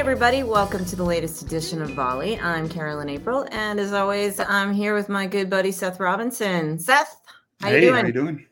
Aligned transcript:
everybody. 0.00 0.42
Welcome 0.42 0.86
to 0.86 0.96
the 0.96 1.04
latest 1.04 1.42
edition 1.42 1.82
of 1.82 1.90
Volley. 1.90 2.40
I'm 2.40 2.70
Carolyn 2.70 3.10
April, 3.10 3.46
and 3.52 3.78
as 3.78 3.92
always, 3.92 4.40
I'm 4.40 4.72
here 4.72 4.94
with 4.94 5.10
my 5.10 5.26
good 5.26 5.50
buddy 5.50 5.70
Seth 5.70 6.00
Robinson. 6.00 6.78
Seth, 6.78 7.20
how 7.60 7.68
hey, 7.68 7.74
you 7.74 7.80
doing? 7.82 8.00
How 8.00 8.06
you 8.06 8.12
doing? 8.14 8.46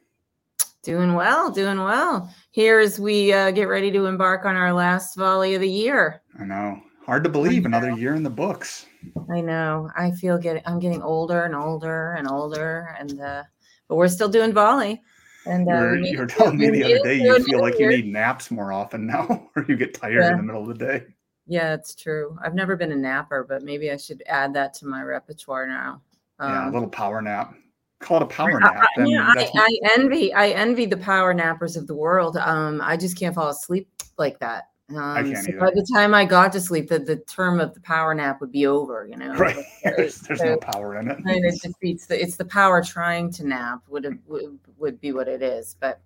Doing 0.82 1.14
well, 1.14 1.50
doing 1.50 1.78
well. 1.78 2.30
Here 2.50 2.80
as 2.80 3.00
we 3.00 3.32
uh, 3.32 3.50
get 3.52 3.64
ready 3.64 3.90
to 3.92 4.04
embark 4.04 4.44
on 4.44 4.56
our 4.56 4.74
last 4.74 5.16
volley 5.16 5.54
of 5.54 5.62
the 5.62 5.70
year. 5.70 6.20
I 6.38 6.44
know. 6.44 6.82
Hard 7.06 7.24
to 7.24 7.30
believe 7.30 7.64
another 7.64 7.92
year 7.92 8.14
in 8.14 8.22
the 8.22 8.28
books. 8.28 8.84
I 9.32 9.40
know. 9.40 9.88
I 9.96 10.10
feel 10.10 10.36
getting 10.36 10.62
I'm 10.66 10.78
getting 10.78 11.00
older 11.00 11.44
and 11.44 11.54
older 11.54 12.12
and 12.12 12.28
older, 12.28 12.94
and 13.00 13.18
uh, 13.22 13.42
but 13.88 13.96
we're 13.96 14.08
still 14.08 14.28
doing 14.28 14.52
volley. 14.52 15.00
And 15.46 15.66
uh, 15.66 15.72
you're, 15.72 15.96
you're 15.96 16.26
telling 16.26 16.58
me 16.58 16.68
the 16.68 16.84
other 16.84 17.04
day 17.04 17.22
you 17.22 17.42
feel 17.42 17.62
like 17.62 17.78
you 17.78 17.88
need 17.88 18.06
naps 18.06 18.50
more 18.50 18.70
often 18.70 19.06
now, 19.06 19.48
or 19.56 19.64
you 19.66 19.78
get 19.78 19.94
tired 19.94 20.20
yeah. 20.20 20.32
in 20.32 20.36
the 20.36 20.42
middle 20.42 20.70
of 20.70 20.78
the 20.78 20.84
day. 20.84 21.06
Yeah, 21.48 21.72
it's 21.72 21.94
true. 21.94 22.38
I've 22.44 22.54
never 22.54 22.76
been 22.76 22.92
a 22.92 22.96
napper, 22.96 23.44
but 23.48 23.62
maybe 23.62 23.90
I 23.90 23.96
should 23.96 24.22
add 24.26 24.52
that 24.54 24.74
to 24.74 24.86
my 24.86 25.02
repertoire 25.02 25.66
now. 25.66 26.02
Um, 26.38 26.52
yeah, 26.52 26.64
a 26.64 26.66
um, 26.66 26.72
little 26.74 26.88
power 26.88 27.22
nap. 27.22 27.54
Call 28.00 28.18
it 28.18 28.22
a 28.24 28.26
power 28.26 28.60
nap. 28.60 28.86
I, 28.96 29.04
yeah, 29.04 29.32
I, 29.34 29.50
I, 29.54 29.78
envy 29.96 30.32
I 30.32 30.50
envy 30.50 30.86
the 30.86 30.98
power 30.98 31.34
nappers 31.34 31.76
of 31.76 31.86
the 31.86 31.94
world. 31.94 32.36
Um, 32.36 32.80
I 32.82 32.96
just 32.96 33.18
can't 33.18 33.34
fall 33.34 33.48
asleep 33.48 33.88
like 34.18 34.38
that. 34.40 34.68
Um, 34.90 34.98
I 34.98 35.22
can't 35.22 35.44
so 35.44 35.58
by 35.58 35.70
the 35.70 35.86
time 35.92 36.14
I 36.14 36.24
got 36.24 36.52
to 36.52 36.60
sleep, 36.60 36.88
the, 36.88 36.98
the 36.98 37.16
term 37.16 37.60
of 37.60 37.74
the 37.74 37.80
power 37.80 38.14
nap 38.14 38.40
would 38.40 38.52
be 38.52 38.66
over. 38.66 39.08
You 39.10 39.16
know, 39.16 39.34
right? 39.34 39.56
there's, 39.84 40.20
there's 40.20 40.40
so, 40.40 40.44
no 40.44 40.56
power 40.58 41.00
in 41.00 41.10
it. 41.10 41.18
And 41.18 41.44
it 41.44 41.60
defeats 41.62 42.06
the 42.06 42.20
it's 42.20 42.36
the 42.36 42.44
power 42.44 42.82
trying 42.82 43.32
to 43.32 43.46
nap 43.46 43.80
would 43.88 44.06
would, 44.26 44.58
would 44.76 45.00
be 45.00 45.12
what 45.12 45.28
it 45.28 45.42
is. 45.42 45.76
But 45.80 46.00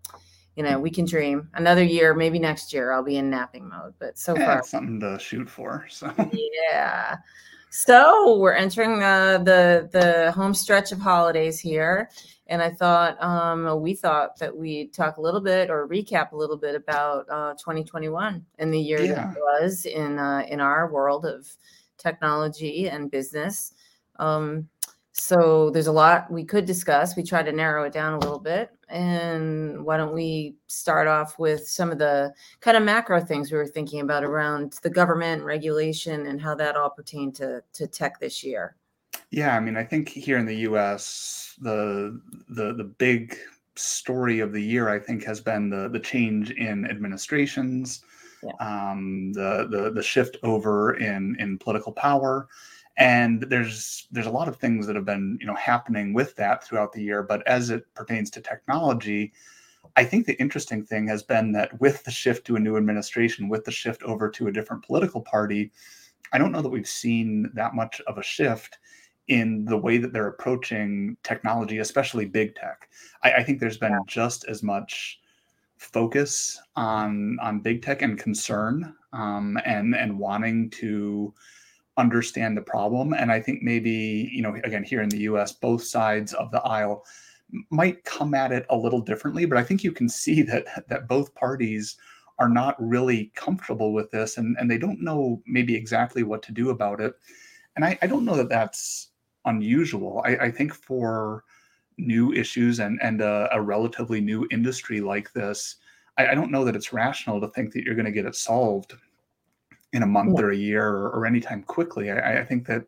you 0.57 0.63
know, 0.63 0.79
we 0.79 0.91
can 0.91 1.05
dream. 1.05 1.49
Another 1.55 1.83
year, 1.83 2.15
maybe 2.15 2.39
next 2.39 2.73
year, 2.73 2.93
I'll 2.93 3.03
be 3.03 3.17
in 3.17 3.31
napping 3.31 3.69
mode. 3.69 3.95
But 3.99 4.19
so 4.19 4.37
yeah, 4.37 4.47
far, 4.47 4.63
something 4.65 5.01
to 5.01 5.19
shoot 5.19 5.49
for. 5.49 5.87
So 5.91 6.13
yeah. 6.33 7.17
So 7.71 8.37
we're 8.39 8.53
entering 8.53 9.03
uh, 9.03 9.39
the 9.39 9.89
the 9.93 10.31
home 10.33 10.53
stretch 10.53 10.93
of 10.93 10.99
holidays 10.99 11.59
here, 11.59 12.11
and 12.47 12.61
I 12.61 12.69
thought 12.69 13.23
um, 13.23 13.81
we 13.81 13.95
thought 13.95 14.39
that 14.41 14.55
we'd 14.55 14.93
talk 14.93 15.17
a 15.17 15.23
little 15.23 15.41
bit 15.41 15.71
or 15.71 15.89
recap 15.89 16.33
a 16.33 16.37
little 16.37 16.59
bit 16.59 16.75
about 16.75 17.27
uh, 17.31 17.55
2021 17.55 18.45
and 18.59 18.75
the 18.75 18.79
year 18.79 19.01
yeah. 19.01 19.15
that 19.15 19.35
was 19.37 19.87
in 19.87 20.19
uh, 20.19 20.45
in 20.49 20.61
our 20.61 20.93
world 20.93 21.25
of 21.25 21.47
technology 21.97 22.91
and 22.91 23.11
business. 23.11 23.73
Um, 24.17 24.69
so 25.13 25.71
there's 25.71 25.89
a 25.89 25.93
lot 25.93 26.31
we 26.31 26.45
could 26.45 26.65
discuss. 26.65 27.17
We 27.17 27.23
try 27.23 27.43
to 27.43 27.53
narrow 27.53 27.85
it 27.85 27.93
down 27.93 28.15
a 28.15 28.19
little 28.19 28.39
bit. 28.39 28.71
And 28.89 29.85
why 29.85 29.99
don't 29.99 30.15
we 30.15 30.57
start 30.67 31.07
off 31.07 31.39
with 31.39 31.69
some 31.69 31.91
of 31.91 31.99
the 31.99 32.33
kind 32.61 32.77
of 32.77 32.83
macro 32.83 33.21
things 33.21 33.51
we 33.51 33.59
were 33.59 33.67
thinking 33.67 34.01
about 34.01 34.25
around 34.25 34.79
the 34.83 34.91
government 34.91 35.45
regulation 35.45 36.27
and 36.27 36.41
how 36.41 36.55
that 36.55 36.77
all 36.77 36.91
pertained 36.91 37.35
to, 37.37 37.63
to 37.75 37.87
tech 37.87 38.21
this 38.21 38.43
year? 38.43 38.77
Yeah, 39.31 39.57
I 39.57 39.61
mean, 39.61 39.77
I 39.77 39.85
think 39.85 40.09
here 40.09 40.39
in 40.39 40.47
the 40.47 40.57
U.S., 40.57 41.55
the 41.61 42.21
the 42.49 42.75
the 42.75 42.85
big 42.85 43.37
story 43.77 44.41
of 44.41 44.53
the 44.53 44.61
year, 44.61 44.89
I 44.91 44.99
think, 44.99 45.25
has 45.25 45.41
been 45.41 45.71
the 45.71 45.89
the 45.89 46.01
change 46.01 46.51
in 46.51 46.87
administrations, 46.87 48.03
yeah. 48.43 48.53
um, 48.61 49.33
the 49.33 49.69
the 49.71 49.91
the 49.91 50.03
shift 50.03 50.37
over 50.43 50.97
in 50.97 51.37
in 51.39 51.59
political 51.59 51.93
power, 51.93 52.49
and 52.97 53.43
there's 53.49 54.07
there's 54.11 54.27
a 54.27 54.31
lot 54.31 54.49
of 54.49 54.57
things 54.57 54.87
that 54.87 54.97
have 54.97 55.05
been 55.05 55.39
you 55.41 55.47
know 55.47 55.55
happening 55.55 56.13
with 56.13 56.37
that 56.37 56.65
throughout 56.65 56.93
the 56.93 57.03
year. 57.03 57.23
But 57.23 57.47
as 57.47 57.71
it 57.71 57.85
pertains 57.95 58.31
to 58.31 58.41
technology 58.41 59.33
i 59.97 60.05
think 60.05 60.25
the 60.25 60.41
interesting 60.41 60.85
thing 60.85 61.09
has 61.09 61.25
been 61.25 61.51
that 61.51 61.79
with 61.81 62.05
the 62.05 62.11
shift 62.11 62.47
to 62.47 62.55
a 62.55 62.61
new 62.61 62.77
administration 62.77 63.49
with 63.49 63.65
the 63.65 63.71
shift 63.71 64.01
over 64.05 64.31
to 64.31 64.47
a 64.47 64.53
different 64.53 64.83
political 64.85 65.21
party 65.21 65.73
i 66.33 66.39
don't 66.39 66.53
know 66.53 66.63
that 66.63 66.69
we've 66.69 66.87
seen 66.87 67.51
that 67.53 67.75
much 67.75 68.01
of 68.07 68.17
a 68.17 68.23
shift 68.23 68.79
in 69.29 69.65
the 69.65 69.77
way 69.77 69.99
that 69.99 70.13
they're 70.13 70.29
approaching 70.29 71.17
technology 71.23 71.79
especially 71.79 72.27
big 72.27 72.55
tech. 72.55 72.89
I, 73.23 73.33
I 73.33 73.43
think 73.43 73.61
there's 73.61 73.79
been 73.79 73.99
just 74.07 74.45
as 74.49 74.63
much 74.63 75.21
focus 75.77 76.61
on 76.77 77.39
on 77.41 77.61
big 77.61 77.83
tech 77.83 78.03
and 78.03 78.19
concern 78.19 78.95
um, 79.13 79.59
and 79.65 79.95
and 79.95 80.19
wanting 80.19 80.71
to 80.71 81.33
understand 81.97 82.57
the 82.57 82.63
problem. 82.63 83.13
And 83.13 83.31
I 83.31 83.41
think 83.41 83.63
maybe, 83.63 84.31
you 84.33 84.43
know, 84.43 84.55
again, 84.65 84.83
here 84.83 85.03
in 85.03 85.09
the 85.09 85.21
US, 85.21 85.53
both 85.53 85.85
sides 85.85 86.33
of 86.35 86.51
the 86.51 86.63
aisle 86.63 87.05
might 87.71 88.03
come 88.05 88.35
at 88.35 88.53
it 88.53 88.65
a 88.71 88.77
little 88.77 89.01
differently, 89.01 89.45
but 89.45 89.59
I 89.59 89.65
think 89.65 89.85
you 89.85 89.93
can 89.93 90.09
see 90.23 90.43
that 90.43 90.89
that 90.89 91.09
both 91.09 91.35
parties 91.35 91.97
are 92.39 92.49
not 92.49 92.75
really 92.79 93.31
comfortable 93.35 93.93
with 93.93 94.11
this 94.11 94.39
and, 94.39 94.57
and 94.59 94.71
they 94.71 94.79
don't 94.79 95.03
know 95.03 95.43
maybe 95.47 95.77
exactly 95.77 96.23
what 96.23 96.43
to 96.43 96.53
do 96.53 96.71
about 96.71 97.01
it. 97.01 97.15
And 97.77 97.85
I, 97.85 97.99
I 98.03 98.07
don't 98.07 98.25
know 98.25 98.37
that 98.37 98.49
that's 98.49 99.11
unusual. 99.45 100.23
I, 100.25 100.37
I 100.37 100.51
think 100.51 100.75
for 100.75 101.45
new 101.99 102.33
issues 102.33 102.81
and, 102.81 102.99
and 103.03 103.21
a, 103.21 103.49
a 103.53 103.61
relatively 103.61 104.21
new 104.21 104.47
industry 104.51 105.01
like 105.01 105.33
this, 105.35 105.77
I, 106.19 106.29
I 106.29 106.35
don't 106.35 106.51
know 106.51 106.65
that 106.65 106.75
it's 106.75 106.93
rational 106.93 107.41
to 107.41 107.49
think 107.49 107.73
that 107.75 107.85
you're 107.85 107.95
going 107.95 108.07
to 108.07 108.13
get 108.13 108.27
it 108.27 108.35
solved 108.35 108.95
in 109.93 110.03
a 110.03 110.07
month 110.07 110.39
yeah. 110.39 110.45
or 110.45 110.51
a 110.51 110.57
year 110.57 110.87
or, 110.87 111.11
or 111.11 111.27
anytime 111.27 111.63
quickly. 111.63 112.11
I, 112.11 112.41
I, 112.41 112.45
think 112.45 112.67
that 112.67 112.87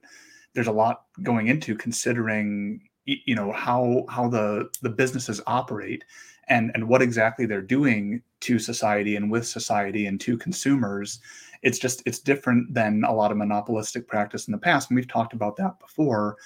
there's 0.54 0.66
a 0.66 0.72
lot 0.72 1.04
going 1.22 1.48
into 1.48 1.76
considering 1.76 2.81
you 3.06 3.34
know 3.34 3.53
how 3.53 4.04
how 4.09 4.28
the 4.28 4.70
the 4.82 4.88
businesses 4.88 5.41
operate 5.47 6.04
and 6.48 6.70
and 6.75 6.88
what 6.88 7.03
exactly 7.03 7.47
they're 7.47 7.60
doing 7.60 8.22
to 8.41 8.59
society 8.59 9.16
and 9.16 9.31
with 9.31 9.47
society 9.47 10.06
and 10.06 10.20
to 10.20 10.38
consumers 10.38 11.20
it's 11.62 11.78
just 11.78 12.03
it's 12.06 12.19
different 12.19 12.72
than 12.72 13.04
a 13.04 13.12
lot 13.12 13.31
of 13.31 13.37
monopolistic 13.37 14.09
practice 14.09 14.48
in 14.48 14.53
the 14.53 14.59
past 14.59 14.88
and 14.88 14.97
we've 14.97 15.09
talked 15.09 15.34
about 15.34 15.56
that 15.56 15.78
before 15.81 16.37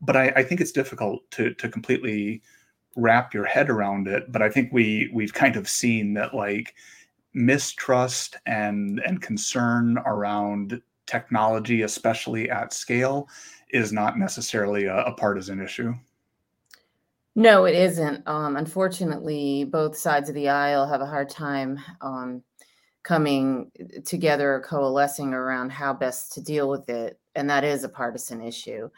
but 0.00 0.16
i, 0.16 0.28
I 0.34 0.42
think 0.42 0.60
it's 0.60 0.72
difficult 0.72 1.28
to 1.32 1.54
to 1.54 1.68
completely 1.68 2.42
wrap 2.96 3.32
your 3.32 3.44
head 3.44 3.70
around 3.70 4.08
it 4.08 4.32
but 4.32 4.42
i 4.42 4.48
think 4.48 4.72
we 4.72 5.10
we've 5.14 5.34
kind 5.34 5.54
of 5.54 5.68
seen 5.68 6.14
that 6.14 6.34
like 6.34 6.74
mistrust 7.32 8.36
and 8.46 9.00
and 9.06 9.22
concern 9.22 9.98
around 10.06 10.80
technology, 11.06 11.82
especially 11.82 12.50
at 12.50 12.72
scale, 12.72 13.28
is 13.70 13.92
not 13.92 14.18
necessarily 14.18 14.84
a, 14.84 14.96
a 14.98 15.14
partisan 15.14 15.60
issue. 15.60 15.92
No, 17.36 17.64
it 17.64 17.74
isn't. 17.74 18.26
Um, 18.26 18.56
unfortunately, 18.56 19.64
both 19.64 19.96
sides 19.96 20.28
of 20.28 20.34
the 20.34 20.48
aisle 20.48 20.86
have 20.86 21.00
a 21.00 21.06
hard 21.06 21.28
time 21.28 21.78
um, 22.00 22.42
coming 23.02 23.70
together, 24.04 24.54
or 24.54 24.60
coalescing 24.60 25.32
around 25.32 25.70
how 25.70 25.94
best 25.94 26.32
to 26.32 26.42
deal 26.42 26.68
with 26.68 26.88
it, 26.88 27.18
and 27.34 27.48
that 27.48 27.64
is 27.64 27.84
a 27.84 27.88
partisan 27.88 28.42
issue. 28.42 28.90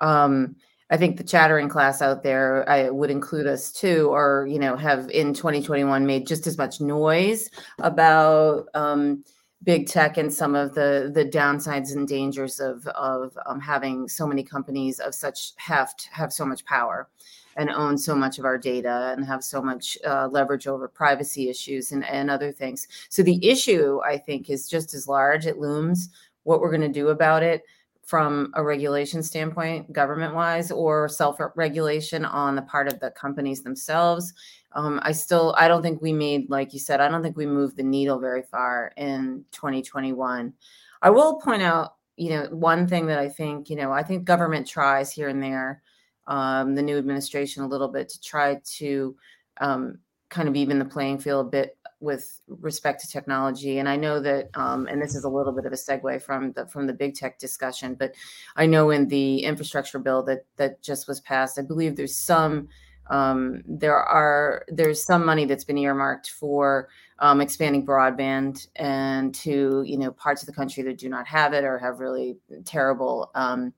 Um, 0.00 0.56
I 0.94 0.96
think 0.96 1.16
the 1.16 1.24
chattering 1.24 1.68
class 1.68 2.00
out 2.00 2.22
there 2.22 2.68
I 2.70 2.88
would 2.88 3.10
include 3.10 3.48
us 3.48 3.72
too, 3.72 4.10
or 4.12 4.46
you 4.48 4.60
know, 4.60 4.76
have 4.76 5.10
in 5.10 5.34
2021 5.34 6.06
made 6.06 6.24
just 6.24 6.46
as 6.46 6.56
much 6.56 6.80
noise 6.80 7.50
about 7.80 8.68
um, 8.74 9.24
big 9.64 9.88
tech 9.88 10.18
and 10.18 10.32
some 10.32 10.54
of 10.54 10.72
the 10.76 11.10
the 11.12 11.24
downsides 11.24 11.96
and 11.96 12.06
dangers 12.06 12.60
of 12.60 12.86
of 12.86 13.36
um, 13.44 13.58
having 13.58 14.06
so 14.06 14.24
many 14.24 14.44
companies 14.44 15.00
of 15.00 15.16
such 15.16 15.54
heft 15.56 16.08
have 16.12 16.32
so 16.32 16.46
much 16.46 16.64
power 16.64 17.08
and 17.56 17.70
own 17.70 17.98
so 17.98 18.14
much 18.14 18.38
of 18.38 18.44
our 18.44 18.56
data 18.56 19.12
and 19.16 19.26
have 19.26 19.42
so 19.42 19.60
much 19.60 19.98
uh, 20.06 20.28
leverage 20.28 20.68
over 20.68 20.86
privacy 20.86 21.50
issues 21.50 21.90
and, 21.90 22.04
and 22.04 22.30
other 22.30 22.52
things. 22.52 22.86
So 23.08 23.24
the 23.24 23.44
issue, 23.44 24.00
I 24.06 24.16
think, 24.16 24.48
is 24.48 24.68
just 24.68 24.94
as 24.94 25.08
large. 25.08 25.44
It 25.44 25.58
looms. 25.58 26.10
What 26.44 26.60
we're 26.60 26.70
going 26.70 26.82
to 26.92 27.00
do 27.00 27.08
about 27.08 27.42
it 27.42 27.64
from 28.06 28.52
a 28.54 28.62
regulation 28.62 29.22
standpoint, 29.22 29.92
government 29.92 30.34
wise, 30.34 30.70
or 30.70 31.08
self 31.08 31.38
regulation 31.56 32.24
on 32.24 32.54
the 32.54 32.62
part 32.62 32.88
of 32.88 33.00
the 33.00 33.10
companies 33.12 33.62
themselves. 33.62 34.32
Um, 34.72 35.00
I 35.02 35.12
still, 35.12 35.54
I 35.56 35.68
don't 35.68 35.82
think 35.82 36.02
we 36.02 36.12
made, 36.12 36.50
like 36.50 36.72
you 36.72 36.80
said, 36.80 37.00
I 37.00 37.08
don't 37.08 37.22
think 37.22 37.36
we 37.36 37.46
moved 37.46 37.76
the 37.76 37.82
needle 37.82 38.18
very 38.18 38.42
far 38.42 38.92
in 38.96 39.44
2021. 39.52 40.52
I 41.00 41.10
will 41.10 41.40
point 41.40 41.62
out, 41.62 41.94
you 42.16 42.30
know, 42.30 42.48
one 42.50 42.86
thing 42.86 43.06
that 43.06 43.18
I 43.18 43.28
think, 43.28 43.70
you 43.70 43.76
know, 43.76 43.92
I 43.92 44.02
think 44.02 44.24
government 44.24 44.66
tries 44.66 45.12
here 45.12 45.28
and 45.28 45.42
there, 45.42 45.82
um, 46.26 46.74
the 46.74 46.82
new 46.82 46.98
administration 46.98 47.62
a 47.62 47.68
little 47.68 47.88
bit 47.88 48.08
to 48.08 48.20
try 48.20 48.60
to 48.78 49.16
um, 49.60 49.98
kind 50.28 50.48
of 50.48 50.56
even 50.56 50.78
the 50.78 50.84
playing 50.84 51.18
field 51.18 51.46
a 51.46 51.50
bit 51.50 51.78
with 52.04 52.40
respect 52.48 53.00
to 53.00 53.08
technology 53.08 53.78
and 53.78 53.88
i 53.88 53.96
know 53.96 54.20
that 54.20 54.48
um, 54.54 54.86
and 54.86 55.00
this 55.00 55.14
is 55.14 55.24
a 55.24 55.28
little 55.28 55.52
bit 55.52 55.66
of 55.66 55.72
a 55.72 55.76
segue 55.76 56.22
from 56.22 56.52
the 56.52 56.66
from 56.66 56.86
the 56.86 56.92
big 56.92 57.14
tech 57.14 57.38
discussion 57.38 57.94
but 57.94 58.14
i 58.56 58.66
know 58.66 58.90
in 58.90 59.08
the 59.08 59.38
infrastructure 59.38 59.98
bill 59.98 60.22
that 60.22 60.44
that 60.56 60.82
just 60.82 61.08
was 61.08 61.20
passed 61.20 61.58
i 61.58 61.62
believe 61.62 61.96
there's 61.96 62.16
some 62.16 62.68
um, 63.10 63.62
there 63.66 63.96
are 63.96 64.64
there's 64.68 65.04
some 65.04 65.26
money 65.26 65.44
that's 65.44 65.64
been 65.64 65.78
earmarked 65.78 66.30
for 66.30 66.88
um, 67.18 67.40
expanding 67.40 67.84
broadband 67.84 68.66
and 68.76 69.34
to 69.34 69.82
you 69.86 69.98
know 69.98 70.10
parts 70.12 70.42
of 70.42 70.46
the 70.46 70.54
country 70.54 70.82
that 70.84 70.98
do 70.98 71.08
not 71.08 71.26
have 71.26 71.52
it 71.52 71.64
or 71.64 71.78
have 71.78 72.00
really 72.00 72.36
terrible 72.64 73.30
um, 73.34 73.72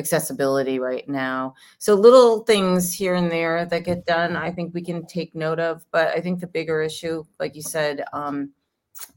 accessibility 0.00 0.80
right 0.80 1.08
now. 1.08 1.54
So 1.78 1.94
little 1.94 2.40
things 2.40 2.92
here 2.92 3.14
and 3.14 3.30
there 3.30 3.66
that 3.66 3.84
get 3.84 4.06
done, 4.06 4.36
I 4.36 4.50
think 4.50 4.74
we 4.74 4.82
can 4.82 5.06
take 5.06 5.34
note 5.34 5.60
of. 5.60 5.84
But 5.92 6.08
I 6.08 6.20
think 6.20 6.40
the 6.40 6.48
bigger 6.48 6.82
issue, 6.82 7.22
like 7.38 7.54
you 7.54 7.62
said, 7.62 8.02
um, 8.12 8.50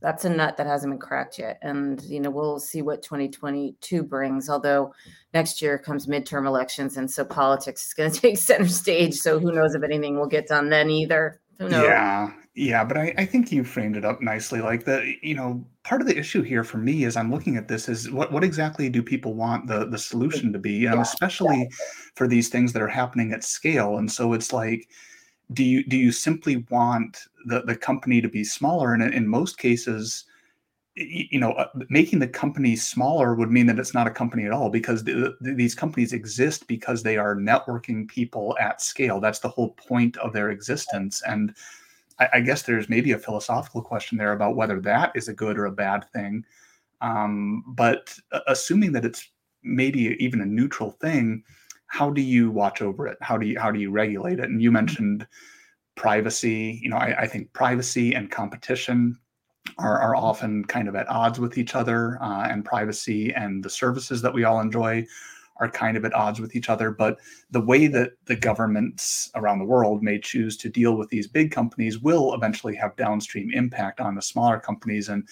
that's 0.01 0.25
a 0.25 0.30
nut 0.30 0.57
that 0.57 0.68
hasn't 0.68 0.91
been 0.91 1.00
cracked 1.00 1.39
yet. 1.39 1.57
And, 1.62 2.01
you 2.03 2.19
know, 2.19 2.30
we'll 2.30 2.59
see 2.59 2.81
what 2.81 3.01
2022 3.01 4.03
brings. 4.03 4.50
Although 4.50 4.94
next 5.33 5.62
year 5.62 5.77
comes 5.77 6.06
midterm 6.06 6.45
elections. 6.45 6.97
And 6.97 7.09
so 7.09 7.25
politics 7.25 7.88
is 7.88 7.94
going 7.94 8.12
to 8.13 8.19
take 8.19 8.38
center 8.38 8.68
stage. 8.68 9.15
So 9.15 9.39
who 9.39 9.51
knows 9.51 9.75
if 9.75 9.83
anything 9.83 10.18
will 10.18 10.27
get 10.27 10.47
done 10.47 10.69
then 10.69 10.89
either. 10.89 11.41
Who 11.59 11.69
knows? 11.69 11.83
Yeah. 11.83 12.31
Yeah. 12.55 12.83
But 12.83 12.97
I, 12.97 13.13
I 13.17 13.25
think 13.25 13.51
you 13.51 13.63
framed 13.63 13.97
it 13.97 14.05
up 14.05 14.21
nicely. 14.21 14.61
Like 14.61 14.85
the, 14.85 15.15
you 15.21 15.33
know, 15.33 15.65
part 15.83 16.01
of 16.01 16.07
the 16.07 16.17
issue 16.17 16.44
here 16.44 16.63
for 16.63 16.77
me 16.77 17.03
is 17.03 17.17
I'm 17.17 17.31
looking 17.31 17.57
at 17.57 17.67
this 17.67 17.89
is 17.89 18.11
what, 18.11 18.31
what 18.31 18.44
exactly 18.44 18.89
do 18.89 19.01
people 19.01 19.33
want 19.33 19.67
the, 19.67 19.85
the 19.85 19.97
solution 19.97 20.53
to 20.53 20.59
be? 20.59 20.88
Um, 20.88 20.95
yeah, 20.95 21.01
especially 21.01 21.61
yeah. 21.61 21.75
for 22.15 22.27
these 22.27 22.50
things 22.50 22.71
that 22.73 22.81
are 22.81 22.88
happening 22.88 23.33
at 23.33 23.44
scale. 23.44 23.97
And 23.97 24.11
so 24.11 24.33
it's 24.33 24.53
like, 24.53 24.88
do 25.51 25.63
you 25.63 25.83
do 25.83 25.97
you 25.97 26.11
simply 26.11 26.65
want 26.69 27.27
the, 27.45 27.61
the 27.61 27.75
company 27.75 28.21
to 28.21 28.29
be 28.29 28.44
smaller 28.44 28.94
and 28.94 29.03
in 29.13 29.27
most 29.27 29.57
cases 29.57 30.25
you 30.95 31.39
know 31.39 31.51
uh, 31.53 31.67
making 31.89 32.19
the 32.19 32.27
company 32.27 32.75
smaller 32.75 33.35
would 33.35 33.51
mean 33.51 33.65
that 33.65 33.79
it's 33.79 33.94
not 33.94 34.07
a 34.07 34.11
company 34.11 34.45
at 34.45 34.51
all 34.51 34.69
because 34.69 35.03
the, 35.03 35.35
the, 35.41 35.53
these 35.53 35.75
companies 35.75 36.13
exist 36.13 36.67
because 36.67 37.01
they 37.01 37.17
are 37.17 37.35
networking 37.35 38.07
people 38.07 38.55
at 38.59 38.81
scale 38.81 39.19
that's 39.19 39.39
the 39.39 39.50
whole 39.50 39.71
point 39.71 40.15
of 40.17 40.31
their 40.33 40.50
existence 40.51 41.21
and 41.27 41.55
I, 42.24 42.38
I 42.38 42.42
guess 42.42 42.64
there's 42.64 42.90
maybe 42.90 43.12
a 43.12 43.20
philosophical 43.20 43.81
question 43.81 44.18
there 44.18 44.34
about 44.34 44.56
whether 44.56 44.80
that 44.81 45.12
is 45.16 45.28
a 45.28 45.34
good 45.34 45.58
or 45.58 45.66
a 45.66 45.72
bad 45.72 46.06
thing 46.12 46.46
um, 47.02 47.64
but 47.68 48.18
uh, 48.31 48.40
assuming 48.48 48.92
that 48.94 49.06
it's 49.06 49.30
maybe 49.64 50.18
even 50.20 50.42
a 50.42 50.46
neutral 50.46 50.92
thing 50.92 51.44
how 51.94 52.10
do 52.10 52.22
you 52.22 52.50
watch 52.50 52.81
over 52.81 53.06
it? 53.06 53.20
How 53.22 53.38
do 53.38 53.46
you 53.46 53.60
how 53.60 53.70
do 53.70 53.80
you 53.80 53.92
regulate 53.92 54.40
it? 54.40 54.50
And 54.50 54.60
you 54.60 54.70
mm-hmm. 54.70 54.74
mentioned 54.74 55.28
privacy. 55.96 56.80
You 56.81 56.90
know, 56.90 56.98
I, 56.98 57.16
I 57.20 57.28
think 57.28 57.54
privacy 57.54 58.16
and 58.16 58.31
competition 58.31 59.20
are, 59.78 60.00
are 60.00 60.16
often 60.16 60.66
kind 60.66 60.88
of 60.88 60.96
at 60.96 61.08
odds 61.08 61.40
with 61.40 61.56
each 61.56 61.75
other, 61.75 62.18
uh, 62.20 62.48
and 62.50 62.66
privacy 62.66 63.31
and 63.36 63.64
the 63.64 63.70
services 63.70 64.24
that 64.24 64.34
we 64.34 64.44
all 64.44 64.60
enjoy 64.60 65.06
are 65.57 65.69
kind 65.69 65.97
of 65.97 66.05
at 66.05 66.13
odds 66.13 66.39
with 66.39 66.55
each 66.55 66.69
other. 66.69 66.91
But 66.91 67.19
the 67.51 67.61
way 67.61 67.88
that 67.88 68.13
the 68.25 68.35
governments 68.35 69.29
around 69.35 69.59
the 69.59 69.65
world 69.65 70.01
may 70.03 70.19
choose 70.19 70.57
to 70.57 70.69
deal 70.69 70.95
with 70.97 71.09
these 71.09 71.27
big 71.27 71.51
companies 71.51 72.00
will 72.00 72.33
eventually 72.33 72.75
have 72.75 72.95
downstream 72.95 73.51
impact 73.53 74.00
on 74.00 74.15
the 74.15 74.21
smaller 74.21 74.59
companies. 74.59 75.09
And 75.09 75.27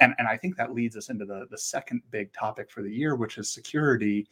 and, 0.00 0.14
and 0.18 0.26
I 0.26 0.38
think 0.38 0.56
that 0.56 0.72
leads 0.72 0.96
us 0.96 1.10
into 1.10 1.26
the, 1.26 1.46
the 1.50 1.58
second 1.58 2.00
big 2.10 2.32
topic 2.32 2.70
for 2.70 2.82
the 2.82 2.90
year, 2.90 3.16
which 3.16 3.36
is 3.36 3.52
security 3.52 4.26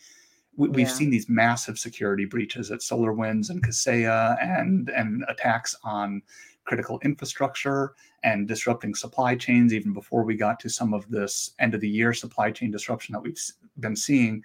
we, 0.58 0.82
have 0.82 0.90
seen 0.90 1.10
these 1.10 1.28
massive 1.28 1.78
security 1.78 2.24
breaches 2.24 2.72
at 2.72 2.80
SolarWinds 2.80 3.50
and 3.50 3.64
Kaseya 3.64 4.36
and 4.42 4.90
and 4.90 5.24
attacks 5.28 5.76
on 5.84 6.20
critical 6.64 6.98
infrastructure 7.04 7.94
and 8.24 8.48
disrupting 8.48 8.94
supply 8.94 9.36
chains 9.36 9.72
even 9.72 9.92
before 9.92 10.24
we 10.24 10.36
got 10.36 10.58
to 10.60 10.68
some 10.68 10.92
of 10.92 11.08
this 11.08 11.52
end 11.60 11.74
of 11.74 11.80
the 11.80 11.88
year 11.88 12.12
supply 12.12 12.50
chain 12.50 12.70
disruption 12.70 13.12
that 13.12 13.22
we've 13.22 13.40
been 13.78 13.96
seeing 13.96 14.42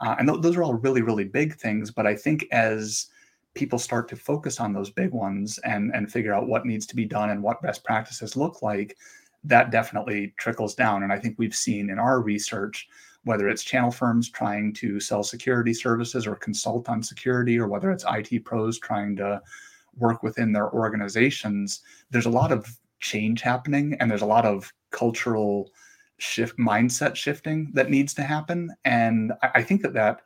uh, 0.00 0.16
and 0.18 0.28
th- 0.28 0.40
those 0.40 0.56
are 0.56 0.62
all 0.62 0.74
really 0.74 1.02
really 1.02 1.24
big 1.24 1.54
things 1.56 1.90
but 1.90 2.06
i 2.06 2.14
think 2.14 2.46
as 2.52 3.08
people 3.54 3.78
start 3.78 4.08
to 4.08 4.16
focus 4.16 4.60
on 4.60 4.72
those 4.72 4.90
big 4.90 5.12
ones 5.12 5.58
and 5.64 5.90
and 5.94 6.12
figure 6.12 6.34
out 6.34 6.46
what 6.46 6.66
needs 6.66 6.86
to 6.86 6.94
be 6.94 7.04
done 7.04 7.30
and 7.30 7.42
what 7.42 7.62
best 7.62 7.82
practices 7.84 8.36
look 8.36 8.62
like 8.62 8.96
that 9.44 9.70
definitely 9.70 10.34
trickles 10.36 10.74
down. 10.74 11.02
And 11.02 11.12
i 11.12 11.18
think 11.18 11.36
we've 11.38 11.54
seen 11.54 11.90
in 11.90 11.98
our 11.98 12.20
research 12.20 12.88
whether 13.24 13.48
it's 13.48 13.62
channel 13.62 13.90
firms 13.90 14.30
trying 14.30 14.72
to 14.72 14.98
sell 15.00 15.22
security 15.22 15.74
services 15.74 16.26
or 16.26 16.34
consult 16.36 16.88
on 16.88 17.02
security, 17.02 17.58
or 17.58 17.68
whether 17.68 17.90
it's 17.90 18.04
IT 18.08 18.44
pros 18.44 18.78
trying 18.78 19.16
to 19.16 19.40
work 19.98 20.22
within 20.22 20.52
their 20.52 20.72
organizations, 20.72 21.80
there's 22.10 22.26
a 22.26 22.30
lot 22.30 22.52
of 22.52 22.66
change 23.00 23.42
happening 23.42 23.94
and 24.00 24.10
there's 24.10 24.22
a 24.22 24.26
lot 24.26 24.46
of 24.46 24.72
cultural 24.92 25.70
shift 26.18 26.58
mindset 26.58 27.14
shifting 27.14 27.70
that 27.74 27.90
needs 27.90 28.12
to 28.14 28.22
happen. 28.22 28.74
And 28.84 29.32
I, 29.42 29.50
I 29.56 29.62
think 29.62 29.82
that 29.82 29.94
that 29.94 30.20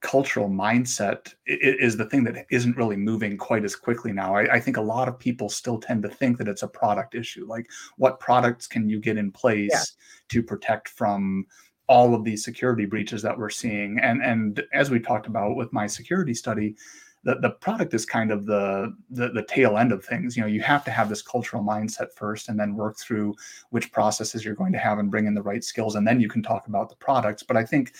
cultural 0.00 0.48
mindset 0.48 1.34
is 1.46 1.96
the 1.96 2.06
thing 2.06 2.24
that 2.24 2.46
isn't 2.50 2.76
really 2.76 2.96
moving 2.96 3.36
quite 3.36 3.64
as 3.64 3.76
quickly 3.76 4.12
now. 4.12 4.34
I, 4.34 4.54
I, 4.54 4.60
think 4.60 4.78
a 4.78 4.82
lot 4.82 5.08
of 5.08 5.18
people 5.18 5.50
still 5.50 5.78
tend 5.78 6.02
to 6.04 6.08
think 6.08 6.38
that 6.38 6.48
it's 6.48 6.62
a 6.62 6.68
product 6.68 7.14
issue. 7.14 7.44
Like, 7.46 7.68
what 7.98 8.18
products 8.18 8.66
can 8.66 8.88
you 8.88 8.98
get 8.98 9.18
in 9.18 9.30
place 9.30 9.70
yeah. 9.70 9.82
to 10.30 10.42
protect 10.42 10.88
from 10.88 11.44
all 11.90 12.14
of 12.14 12.22
these 12.22 12.44
security 12.44 12.86
breaches 12.86 13.20
that 13.20 13.36
we're 13.36 13.50
seeing. 13.50 13.98
And 13.98 14.22
and 14.22 14.62
as 14.72 14.90
we 14.90 15.00
talked 15.00 15.26
about 15.26 15.56
with 15.56 15.72
my 15.72 15.88
security 15.88 16.34
study, 16.34 16.76
the, 17.22 17.36
the 17.36 17.50
product 17.50 17.92
is 17.92 18.06
kind 18.06 18.30
of 18.30 18.46
the, 18.46 18.96
the 19.10 19.28
the 19.28 19.42
tail 19.42 19.76
end 19.76 19.92
of 19.92 20.04
things. 20.04 20.36
You 20.36 20.42
know, 20.42 20.48
you 20.48 20.62
have 20.62 20.84
to 20.84 20.90
have 20.90 21.08
this 21.08 21.22
cultural 21.22 21.62
mindset 21.62 22.12
first 22.14 22.48
and 22.48 22.58
then 22.58 22.74
work 22.74 22.98
through 22.98 23.34
which 23.70 23.92
processes 23.92 24.44
you're 24.44 24.54
going 24.54 24.72
to 24.72 24.78
have 24.78 24.98
and 24.98 25.10
bring 25.10 25.26
in 25.26 25.34
the 25.34 25.42
right 25.42 25.62
skills. 25.62 25.96
And 25.96 26.06
then 26.06 26.20
you 26.20 26.28
can 26.28 26.42
talk 26.42 26.66
about 26.66 26.88
the 26.88 26.96
products. 26.96 27.42
But 27.42 27.56
I 27.56 27.64
think 27.64 27.92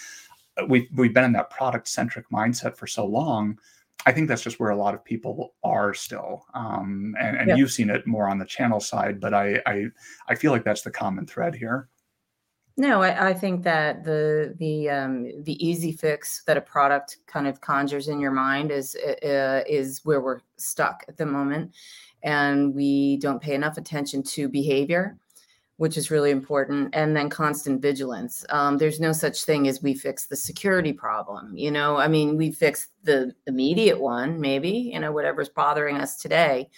we've 0.69 0.89
we've 0.95 1.15
been 1.15 1.25
in 1.25 1.33
that 1.33 1.51
product 1.51 1.89
centric 1.89 2.29
mindset 2.31 2.77
for 2.77 2.87
so 2.87 3.05
long. 3.05 3.59
I 4.07 4.13
think 4.13 4.29
that's 4.29 4.43
just 4.43 4.59
where 4.59 4.71
a 4.71 4.77
lot 4.77 4.95
of 4.95 5.05
people 5.05 5.53
are 5.63 5.93
still, 5.93 6.47
um, 6.55 7.15
and, 7.21 7.37
and 7.37 7.49
yeah. 7.49 7.57
you've 7.57 7.71
seen 7.71 7.91
it 7.91 8.07
more 8.07 8.27
on 8.29 8.39
the 8.39 8.47
channel 8.47 8.81
side. 8.81 9.21
But 9.21 9.35
I, 9.35 9.61
I 9.67 9.87
I 10.29 10.35
feel 10.35 10.53
like 10.53 10.65
that's 10.65 10.83
the 10.83 10.91
common 10.91 11.27
thread 11.27 11.55
here. 11.55 11.89
No, 12.81 13.03
I, 13.03 13.29
I 13.29 13.35
think 13.35 13.63
that 13.65 14.05
the 14.05 14.55
the 14.59 14.89
um, 14.89 15.45
the 15.45 15.63
easy 15.63 15.93
fix 15.93 16.43
that 16.45 16.57
a 16.57 16.63
product 16.63 17.19
kind 17.27 17.47
of 17.47 17.61
conjures 17.61 18.09
in 18.09 18.19
your 18.21 18.31
mind 18.31 18.71
is 18.71 18.97
uh, 19.07 19.27
uh, 19.27 19.63
is 19.69 20.01
where 20.05 20.23
we're 20.23 20.41
stuck 20.57 21.05
at 21.07 21.19
the 21.19 21.27
moment, 21.27 21.75
and 22.23 22.75
we 22.75 23.19
don't 23.19 23.43
pay 23.43 23.53
enough 23.53 23.77
attention 23.77 24.23
to 24.23 24.49
behavior, 24.49 25.19
which 25.77 25.99
is 25.99 26.11
really 26.11 26.31
important, 26.31 26.89
and 26.95 27.15
then 27.15 27.29
constant 27.29 27.83
vigilance. 27.83 28.47
Um, 28.49 28.79
there's 28.79 28.99
no 28.99 29.13
such 29.13 29.45
thing 29.45 29.69
as 29.69 29.83
we 29.83 29.93
fix 29.93 30.25
the 30.25 30.37
security 30.37 30.95
problem. 30.95 31.55
You 31.55 31.73
know, 31.73 31.99
I 31.99 32.09
mean, 32.09 32.39
we 32.39 32.51
fix 32.51 32.89
the 33.03 33.35
immediate 33.47 34.01
one, 34.01 34.41
maybe 34.41 34.91
you 34.95 35.01
know 35.01 35.13
whatever's 35.13 35.51
bothering 35.51 35.99
us 35.99 36.17
today, 36.17 36.71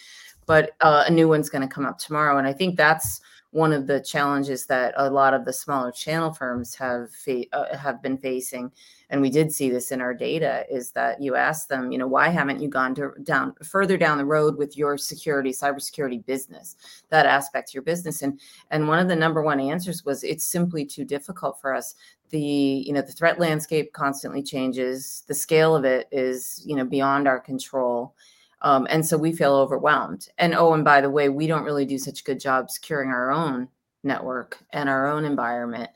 but 0.47 0.71
uh, 0.81 1.05
a 1.07 1.11
new 1.11 1.29
one's 1.29 1.49
going 1.49 1.65
to 1.65 1.73
come 1.73 1.85
up 1.85 1.97
tomorrow, 1.97 2.37
and 2.37 2.45
I 2.45 2.51
think 2.51 2.75
that's 2.75 3.21
one 3.53 3.71
of 3.71 3.87
the 3.87 4.01
challenges 4.01 4.65
that 4.65 4.93
a 4.97 5.09
lot 5.09 5.33
of 5.33 5.45
the 5.45 5.53
smaller 5.53 5.91
channel 5.91 6.33
firms 6.33 6.75
have 6.75 7.11
fa- 7.11 7.45
uh, 7.53 7.75
have 7.77 8.01
been 8.01 8.17
facing 8.17 8.71
and 9.09 9.21
we 9.21 9.29
did 9.29 9.51
see 9.51 9.69
this 9.69 9.91
in 9.91 10.01
our 10.01 10.13
data 10.13 10.65
is 10.69 10.91
that 10.91 11.21
you 11.21 11.35
ask 11.35 11.67
them 11.67 11.91
you 11.91 11.97
know 11.97 12.07
why 12.07 12.29
haven't 12.29 12.59
you 12.61 12.67
gone 12.67 12.95
to 12.95 13.11
down 13.23 13.53
further 13.63 13.97
down 13.97 14.17
the 14.17 14.25
road 14.25 14.57
with 14.57 14.77
your 14.77 14.97
security 14.97 15.51
cybersecurity 15.51 16.25
business 16.25 16.75
that 17.09 17.25
aspect 17.25 17.69
of 17.69 17.73
your 17.75 17.83
business? 17.83 18.21
And 18.21 18.39
and 18.71 18.87
one 18.87 18.99
of 18.99 19.07
the 19.07 19.15
number 19.15 19.41
one 19.41 19.59
answers 19.59 20.03
was 20.05 20.23
it's 20.23 20.45
simply 20.45 20.85
too 20.85 21.05
difficult 21.05 21.59
for 21.61 21.73
us. 21.73 21.95
The 22.29 22.39
you 22.39 22.93
know 22.93 23.01
the 23.01 23.11
threat 23.11 23.39
landscape 23.39 23.93
constantly 23.93 24.43
changes. 24.43 25.23
The 25.27 25.35
scale 25.35 25.75
of 25.75 25.85
it 25.85 26.07
is 26.11 26.61
you 26.65 26.75
know 26.75 26.85
beyond 26.85 27.27
our 27.27 27.39
control 27.39 28.15
um, 28.63 28.87
and 28.89 29.05
so 29.05 29.17
we 29.17 29.33
feel 29.33 29.53
overwhelmed. 29.53 30.29
And 30.37 30.55
oh, 30.55 30.73
and 30.73 30.85
by 30.85 31.01
the 31.01 31.09
way, 31.09 31.29
we 31.29 31.47
don't 31.47 31.65
really 31.65 31.85
do 31.85 31.97
such 31.97 32.23
good 32.23 32.39
job 32.39 32.71
securing 32.71 33.09
our 33.09 33.31
own 33.31 33.67
network 34.03 34.57
and 34.71 34.89
our 34.89 35.07
own 35.07 35.25
environment, 35.25 35.89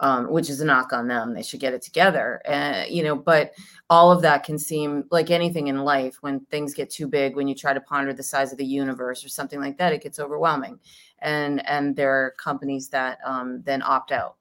um, 0.00 0.30
which 0.30 0.50
is 0.50 0.60
a 0.60 0.64
knock 0.64 0.92
on 0.92 1.06
them. 1.06 1.32
They 1.32 1.42
should 1.42 1.60
get 1.60 1.74
it 1.74 1.82
together. 1.82 2.42
Uh, 2.46 2.84
you 2.88 3.04
know, 3.04 3.14
but 3.14 3.52
all 3.88 4.10
of 4.10 4.22
that 4.22 4.44
can 4.44 4.58
seem 4.58 5.04
like 5.10 5.30
anything 5.30 5.68
in 5.68 5.78
life 5.78 6.18
when 6.20 6.40
things 6.46 6.74
get 6.74 6.90
too 6.90 7.06
big, 7.06 7.36
when 7.36 7.46
you 7.46 7.54
try 7.54 7.72
to 7.72 7.80
ponder 7.80 8.12
the 8.12 8.22
size 8.22 8.50
of 8.50 8.58
the 8.58 8.66
universe 8.66 9.24
or 9.24 9.28
something 9.28 9.60
like 9.60 9.78
that, 9.78 9.92
it 9.92 10.02
gets 10.02 10.18
overwhelming. 10.18 10.78
And 11.20 11.64
and 11.66 11.94
there 11.94 12.12
are 12.12 12.34
companies 12.36 12.88
that 12.88 13.18
um, 13.24 13.62
then 13.62 13.82
opt 13.82 14.10
out 14.10 14.37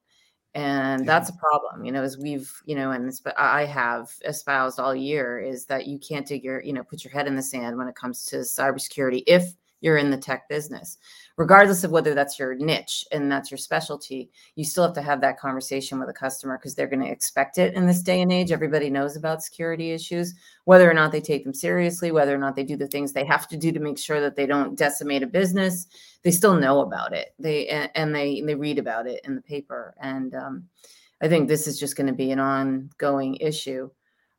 and 0.57 1.07
that's 1.07 1.29
a 1.29 1.33
problem 1.33 1.85
you 1.85 1.91
know 1.91 2.01
as 2.01 2.17
we've 2.17 2.51
you 2.65 2.73
know 2.73 2.89
and 2.89 3.13
i 3.37 3.63
have 3.63 4.11
espoused 4.25 4.79
all 4.79 4.95
year 4.95 5.37
is 5.37 5.65
that 5.65 5.85
you 5.85 5.99
can't 5.99 6.25
dig 6.25 6.43
your 6.43 6.63
you 6.63 6.73
know 6.73 6.83
put 6.83 7.03
your 7.03 7.13
head 7.13 7.27
in 7.27 7.35
the 7.35 7.43
sand 7.43 7.77
when 7.77 7.87
it 7.87 7.93
comes 7.93 8.25
to 8.25 8.37
cybersecurity 8.37 9.21
if 9.27 9.53
you're 9.81 9.97
in 9.97 10.09
the 10.09 10.17
tech 10.17 10.47
business. 10.49 10.97
Regardless 11.37 11.83
of 11.83 11.91
whether 11.91 12.13
that's 12.13 12.39
your 12.39 12.55
niche 12.55 13.05
and 13.11 13.31
that's 13.31 13.51
your 13.51 13.57
specialty 13.57 14.29
you 14.55 14.65
still 14.65 14.83
have 14.83 14.93
to 14.93 15.01
have 15.01 15.21
that 15.21 15.39
conversation 15.39 15.99
with 15.99 16.09
a 16.09 16.13
customer 16.13 16.57
because 16.57 16.75
they're 16.75 16.87
going 16.87 17.03
to 17.03 17.11
expect 17.11 17.57
it 17.57 17.73
in 17.73 17.85
this 17.85 18.01
day 18.01 18.21
and 18.21 18.31
age. 18.31 18.51
Everybody 18.51 18.89
knows 18.89 19.15
about 19.15 19.43
security 19.43 19.91
issues. 19.91 20.33
Whether 20.65 20.89
or 20.89 20.93
not 20.93 21.11
they 21.11 21.21
take 21.21 21.43
them 21.43 21.53
seriously 21.53 22.11
whether 22.11 22.33
or 22.33 22.39
not 22.39 22.55
they 22.55 22.63
do 22.63 22.75
the 22.75 22.87
things 22.87 23.13
they 23.13 23.25
have 23.25 23.47
to 23.49 23.57
do 23.57 23.71
to 23.71 23.79
make 23.79 23.97
sure 23.97 24.19
that 24.21 24.35
they 24.35 24.45
don't 24.45 24.77
decimate 24.77 25.23
a 25.23 25.27
business 25.27 25.87
they 26.27 26.31
still 26.31 26.55
know 26.55 26.81
about 26.81 27.13
it. 27.13 27.33
They 27.39 27.67
and 27.67 28.13
they 28.13 28.41
they 28.41 28.55
read 28.55 28.79
about 28.79 29.07
it 29.07 29.21
in 29.23 29.35
the 29.35 29.41
paper. 29.41 29.95
And 30.01 30.35
um, 30.35 30.67
i 31.21 31.27
think 31.27 31.47
this 31.47 31.67
is 31.67 31.79
just 31.79 31.95
going 31.95 32.07
to 32.07 32.13
be 32.13 32.31
an 32.31 32.39
ongoing 32.39 33.35
issue. 33.35 33.89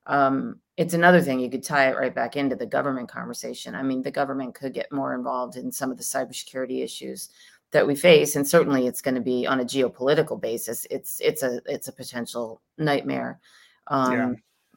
Um, 0.07 0.61
it's 0.79 0.95
another 0.95 1.21
thing 1.21 1.41
you 1.41 1.51
could 1.51 1.65
tie 1.65 1.89
it 1.89 1.97
right 1.97 2.15
back 2.15 2.37
into 2.37 2.55
the 2.55 2.65
government 2.65 3.09
conversation. 3.09 3.75
I 3.75 3.83
mean, 3.83 4.01
the 4.01 4.13
government 4.13 4.55
could 4.55 4.73
get 4.73 4.93
more 4.93 5.13
involved 5.13 5.57
in 5.57 5.73
some 5.73 5.91
of 5.91 5.97
the 5.99 6.05
cybersecurity 6.05 6.85
issues 6.85 7.31
that 7.73 7.85
we 7.85 7.97
face, 7.97 8.37
and 8.37 8.47
certainly 8.47 8.87
it's 8.87 9.03
going 9.03 9.17
to 9.17 9.21
be 9.21 9.45
on 9.45 9.59
a 9.59 9.65
geopolitical 9.65 10.41
basis. 10.41 10.87
It's 10.89 11.21
it's 11.21 11.43
a 11.43 11.61
it's 11.67 11.89
a 11.89 11.93
potential 11.93 12.63
nightmare. 12.79 13.41
Um, 13.89 14.13
yeah. 14.13 14.33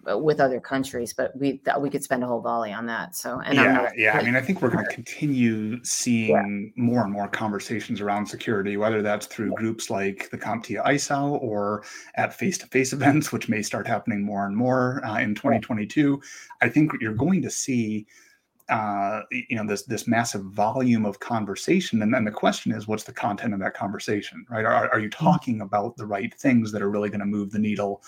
With 0.06 0.40
other 0.40 0.60
countries, 0.60 1.14
but 1.14 1.36
we 1.38 1.62
we 1.80 1.90
could 1.90 2.04
spend 2.04 2.24
a 2.24 2.28
whole 2.28 2.42
volley 2.42 2.74
on 2.74 2.86
that. 2.88 3.16
So, 3.16 3.40
and 3.42 3.56
yeah, 3.56 3.90
yeah. 3.96 4.18
I 4.18 4.24
mean, 4.24 4.36
I 4.36 4.42
think 4.42 4.62
we're 4.62 4.70
going 4.70 4.86
to 4.86 4.92
continue 4.92 5.84
seeing 5.84 6.74
yeah. 6.76 6.84
more 6.84 7.04
and 7.04 7.12
more 7.12 7.28
conversations 7.28 8.02
around 8.02 8.26
security, 8.26 8.78
whether 8.78 9.02
that's 9.02 9.28
through 9.28 9.54
groups 9.54 9.90
like 9.90 10.30
the 10.32 10.38
CompTIA 10.38 10.84
ISAO 10.86 11.42
or 11.42 11.84
at 12.16 12.34
face-to-face 12.34 12.94
events, 13.02 13.32
which 13.32 13.50
may 13.50 13.62
start 13.62 13.88
happening 13.88 14.24
more 14.24 14.46
and 14.46 14.56
more 14.56 15.06
uh, 15.06 15.20
in 15.20 15.36
2022. 15.36 16.22
I 16.62 16.70
think 16.70 16.92
you're 17.00 17.14
going 17.14 17.42
to 17.42 17.50
see. 17.50 18.08
Uh, 18.70 19.24
you 19.32 19.58
know 19.58 19.68
this 19.68 19.84
this 19.84 20.08
massive 20.08 20.46
volume 20.46 21.06
of 21.06 21.20
conversation 21.20 22.02
and 22.04 22.14
then 22.14 22.24
the 22.24 22.32
question 22.32 22.72
is 22.72 22.88
what's 22.88 23.04
the 23.04 23.12
content 23.12 23.54
of 23.54 23.60
that 23.60 23.74
conversation 23.74 24.46
right 24.50 24.64
are, 24.64 24.90
are 24.92 25.00
you 25.00 25.10
mm-hmm. 25.10 25.26
talking 25.26 25.60
about 25.60 25.98
the 25.98 26.06
right 26.06 26.34
things 26.36 26.72
that 26.72 26.82
are 26.82 26.90
really 26.90 27.10
going 27.10 27.20
to 27.20 27.26
move 27.26 27.52
the 27.52 27.60
needle 27.60 28.02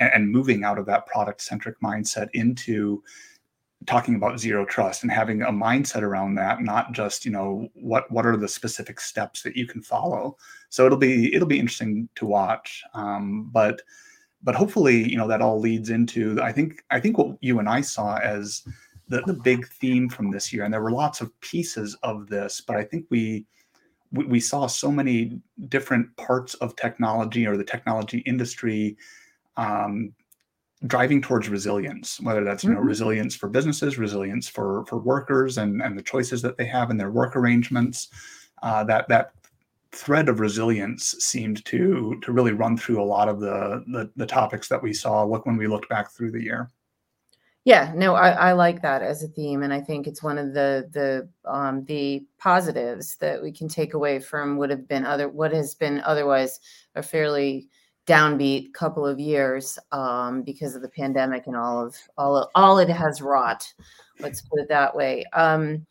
and, 0.00 0.10
and 0.14 0.30
moving 0.30 0.64
out 0.64 0.78
of 0.78 0.86
that 0.86 1.06
product 1.06 1.40
centric 1.40 1.80
mindset 1.80 2.28
into 2.32 3.02
talking 3.86 4.16
about 4.16 4.40
zero 4.40 4.64
trust 4.64 5.02
and 5.02 5.12
having 5.12 5.42
a 5.42 5.52
mindset 5.52 6.02
around 6.02 6.34
that 6.34 6.62
not 6.62 6.92
just 6.92 7.24
you 7.24 7.30
know 7.30 7.68
what 7.74 8.10
what 8.10 8.26
are 8.26 8.36
the 8.36 8.48
specific 8.48 9.00
steps 9.00 9.42
that 9.42 9.56
you 9.56 9.66
can 9.66 9.82
follow. 9.82 10.36
So 10.70 10.86
it'll 10.86 10.98
be 10.98 11.34
it'll 11.34 11.48
be 11.48 11.60
interesting 11.60 12.08
to 12.16 12.26
watch 12.26 12.82
um, 12.94 13.50
but 13.52 13.82
but 14.46 14.54
hopefully 14.54 15.08
you 15.08 15.16
know 15.16 15.28
that 15.28 15.42
all 15.42 15.58
leads 15.58 15.90
into 15.90 16.40
i 16.40 16.52
think 16.52 16.82
i 16.90 17.00
think 17.00 17.18
what 17.18 17.36
you 17.40 17.58
and 17.58 17.68
i 17.68 17.80
saw 17.80 18.16
as 18.18 18.62
the, 19.08 19.20
the 19.22 19.34
big 19.34 19.66
theme 19.66 20.08
from 20.08 20.30
this 20.30 20.52
year 20.52 20.64
and 20.64 20.72
there 20.72 20.82
were 20.82 20.92
lots 20.92 21.20
of 21.20 21.38
pieces 21.40 21.96
of 22.02 22.28
this 22.28 22.60
but 22.60 22.76
i 22.76 22.84
think 22.84 23.04
we 23.10 23.44
we, 24.12 24.24
we 24.26 24.40
saw 24.40 24.66
so 24.66 24.90
many 24.90 25.40
different 25.68 26.14
parts 26.16 26.54
of 26.54 26.76
technology 26.76 27.46
or 27.46 27.56
the 27.56 27.64
technology 27.64 28.18
industry 28.18 28.96
um, 29.56 30.12
driving 30.86 31.22
towards 31.22 31.48
resilience, 31.48 32.20
whether 32.20 32.44
that's 32.44 32.64
you 32.64 32.70
know 32.70 32.76
mm-hmm. 32.76 32.88
resilience 32.88 33.34
for 33.34 33.48
businesses, 33.48 33.98
resilience 33.98 34.48
for 34.48 34.84
for 34.86 34.98
workers, 34.98 35.58
and 35.58 35.82
and 35.82 35.98
the 35.98 36.02
choices 36.02 36.42
that 36.42 36.56
they 36.56 36.66
have 36.66 36.90
in 36.90 36.96
their 36.96 37.10
work 37.10 37.36
arrangements. 37.36 38.08
Uh, 38.62 38.84
that 38.84 39.08
that 39.08 39.32
thread 39.92 40.28
of 40.28 40.40
resilience 40.40 41.14
seemed 41.18 41.64
to 41.64 42.18
to 42.22 42.32
really 42.32 42.52
run 42.52 42.76
through 42.76 43.00
a 43.00 43.04
lot 43.04 43.28
of 43.28 43.40
the, 43.40 43.82
the 43.88 44.10
the 44.16 44.26
topics 44.26 44.68
that 44.68 44.82
we 44.82 44.92
saw. 44.92 45.24
Look 45.24 45.46
when 45.46 45.56
we 45.56 45.66
looked 45.66 45.88
back 45.88 46.10
through 46.10 46.32
the 46.32 46.42
year. 46.42 46.70
Yeah, 47.64 47.92
no, 47.96 48.14
I, 48.14 48.30
I 48.30 48.52
like 48.52 48.80
that 48.82 49.02
as 49.02 49.24
a 49.24 49.28
theme, 49.28 49.64
and 49.64 49.72
I 49.72 49.80
think 49.80 50.06
it's 50.06 50.22
one 50.22 50.38
of 50.38 50.54
the 50.54 50.88
the 50.92 51.28
um, 51.50 51.84
the 51.86 52.24
positives 52.38 53.16
that 53.16 53.42
we 53.42 53.50
can 53.50 53.68
take 53.68 53.94
away 53.94 54.20
from 54.20 54.56
what 54.56 54.70
have 54.70 54.86
been 54.86 55.04
other 55.04 55.28
what 55.28 55.52
has 55.52 55.74
been 55.74 56.00
otherwise 56.02 56.60
a 56.94 57.02
fairly 57.02 57.68
downbeat 58.06 58.72
couple 58.72 59.06
of 59.06 59.18
years 59.18 59.78
um, 59.92 60.42
because 60.42 60.74
of 60.74 60.82
the 60.82 60.88
pandemic 60.88 61.46
and 61.46 61.56
all 61.56 61.84
of 61.84 61.96
all 62.16 62.36
of, 62.36 62.48
all 62.54 62.78
it 62.78 62.88
has 62.88 63.20
wrought. 63.20 63.72
Let's 64.20 64.42
put 64.42 64.60
it 64.60 64.68
that 64.68 64.94
way. 64.94 65.24
Um, 65.32 65.86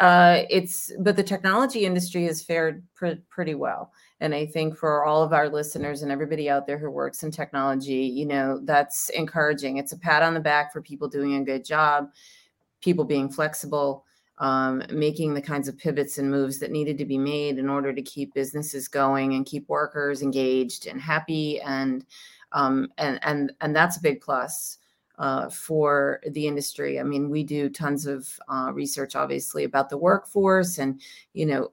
uh, 0.00 0.42
it's 0.50 0.92
but 1.00 1.16
the 1.16 1.22
technology 1.22 1.86
industry 1.86 2.24
has 2.24 2.42
fared 2.42 2.84
pr- 2.94 3.22
pretty 3.30 3.54
well, 3.54 3.92
and 4.20 4.34
I 4.34 4.44
think 4.44 4.76
for 4.76 5.04
all 5.04 5.22
of 5.22 5.32
our 5.32 5.48
listeners 5.48 6.02
and 6.02 6.10
everybody 6.10 6.50
out 6.50 6.66
there 6.66 6.78
who 6.78 6.90
works 6.90 7.22
in 7.22 7.30
technology, 7.30 8.04
you 8.04 8.26
know 8.26 8.60
that's 8.64 9.08
encouraging. 9.10 9.76
It's 9.78 9.92
a 9.92 9.98
pat 9.98 10.22
on 10.22 10.34
the 10.34 10.40
back 10.40 10.72
for 10.72 10.82
people 10.82 11.08
doing 11.08 11.36
a 11.36 11.44
good 11.44 11.64
job, 11.64 12.10
people 12.80 13.04
being 13.04 13.28
flexible 13.28 14.03
um, 14.38 14.82
making 14.90 15.34
the 15.34 15.42
kinds 15.42 15.68
of 15.68 15.78
pivots 15.78 16.18
and 16.18 16.30
moves 16.30 16.58
that 16.58 16.72
needed 16.72 16.98
to 16.98 17.04
be 17.04 17.18
made 17.18 17.58
in 17.58 17.68
order 17.68 17.92
to 17.92 18.02
keep 18.02 18.34
businesses 18.34 18.88
going 18.88 19.34
and 19.34 19.46
keep 19.46 19.68
workers 19.68 20.22
engaged 20.22 20.86
and 20.86 21.00
happy 21.00 21.60
and 21.60 22.04
um, 22.52 22.88
and 22.98 23.18
and 23.22 23.52
and 23.60 23.74
that's 23.74 23.96
a 23.96 24.02
big 24.02 24.20
plus 24.20 24.78
uh, 25.18 25.48
for 25.48 26.20
the 26.30 26.46
industry. 26.46 26.98
I 26.98 27.02
mean, 27.02 27.30
we 27.30 27.44
do 27.44 27.68
tons 27.68 28.06
of 28.06 28.28
uh, 28.48 28.70
research, 28.72 29.16
obviously, 29.16 29.64
about 29.64 29.88
the 29.90 29.98
workforce, 29.98 30.78
and 30.78 31.00
you 31.32 31.46
know, 31.46 31.72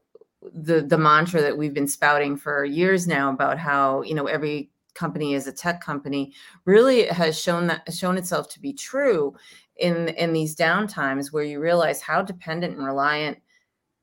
the 0.53 0.81
the 0.81 0.97
mantra 0.97 1.41
that 1.41 1.57
we've 1.57 1.73
been 1.73 1.87
spouting 1.87 2.35
for 2.35 2.65
years 2.65 3.07
now 3.07 3.31
about 3.31 3.59
how 3.59 4.01
you 4.01 4.15
know 4.15 4.25
every 4.25 4.70
company 4.93 5.33
is 5.33 5.47
a 5.47 5.51
tech 5.51 5.81
company 5.81 6.33
really 6.65 7.07
has 7.07 7.39
shown 7.39 7.67
that 7.67 7.91
shown 7.93 8.17
itself 8.17 8.49
to 8.49 8.59
be 8.59 8.73
true 8.73 9.33
in 9.77 10.09
in 10.09 10.33
these 10.33 10.55
downtimes 10.55 11.31
where 11.31 11.43
you 11.43 11.59
realize 11.59 12.01
how 12.01 12.21
dependent 12.21 12.77
and 12.77 12.85
reliant 12.85 13.37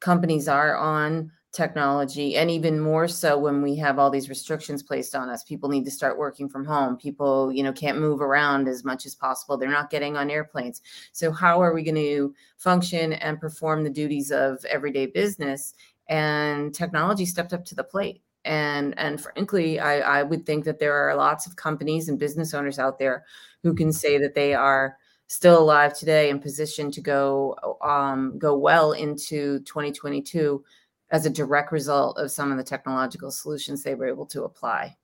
companies 0.01 0.49
are 0.49 0.77
on 0.77 1.31
technology 1.53 2.37
and 2.37 2.51
even 2.51 2.79
more 2.79 3.09
so 3.09 3.39
when 3.39 3.63
we 3.63 3.75
have 3.75 3.99
all 3.99 4.11
these 4.11 4.29
restrictions 4.29 4.83
placed 4.83 5.15
on 5.15 5.31
us. 5.31 5.43
People 5.43 5.69
need 5.69 5.85
to 5.85 5.91
start 5.91 6.19
working 6.19 6.49
from 6.49 6.65
home. 6.65 6.97
People 6.97 7.51
you 7.53 7.63
know 7.63 7.73
can't 7.73 7.99
move 7.99 8.21
around 8.21 8.69
as 8.69 8.85
much 8.85 9.07
as 9.07 9.15
possible. 9.15 9.57
They're 9.57 9.71
not 9.71 9.91
getting 9.91 10.17
on 10.17 10.31
airplanes. 10.31 10.83
So 11.13 11.33
how 11.33 11.63
are 11.63 11.75
we 11.75 11.83
going 11.83 11.95
to 11.95 12.35
function 12.59 13.15
and 13.15 13.41
perform 13.41 13.83
the 13.83 13.91
duties 13.91 14.31
of 14.31 14.65
everyday 14.67 15.07
business? 15.07 15.75
And 16.09 16.75
technology 16.75 17.27
stepped 17.27 17.53
up 17.53 17.65
to 17.67 17.75
the 17.75 17.85
plate 17.85 18.23
and 18.49 18.99
and 18.99 19.21
frankly 19.21 19.79
I, 19.79 20.21
I 20.21 20.23
would 20.23 20.47
think 20.47 20.65
that 20.65 20.79
there 20.79 20.95
are 20.95 21.15
lots 21.15 21.47
of 21.47 21.55
companies 21.57 22.09
and 22.09 22.19
business 22.19 22.55
owners 22.55 22.79
out 22.79 22.99
there 22.99 23.25
who 23.63 23.75
can 23.75 23.93
say 23.93 24.19
that 24.19 24.35
they 24.35 24.55
are 24.55 24.97
still 25.27 25.59
alive 25.59 25.97
today 25.97 26.31
and 26.31 26.41
positioned 26.41 26.95
to 26.95 27.03
go 27.03 27.57
um, 27.83 28.39
go 28.39 28.57
well 28.57 28.93
into 28.93 29.61
2022 29.61 30.65
as 31.11 31.27
a 31.27 31.31
direct 31.31 31.73
result 31.73 32.19
of 32.19 32.31
some 32.31 32.51
of 32.51 32.57
the 32.57 32.65
technological 32.65 33.31
solutions 33.31 33.83
they 33.83 33.95
were 33.95 34.09
able 34.09 34.27
to 34.27 34.45
apply. 34.45 34.97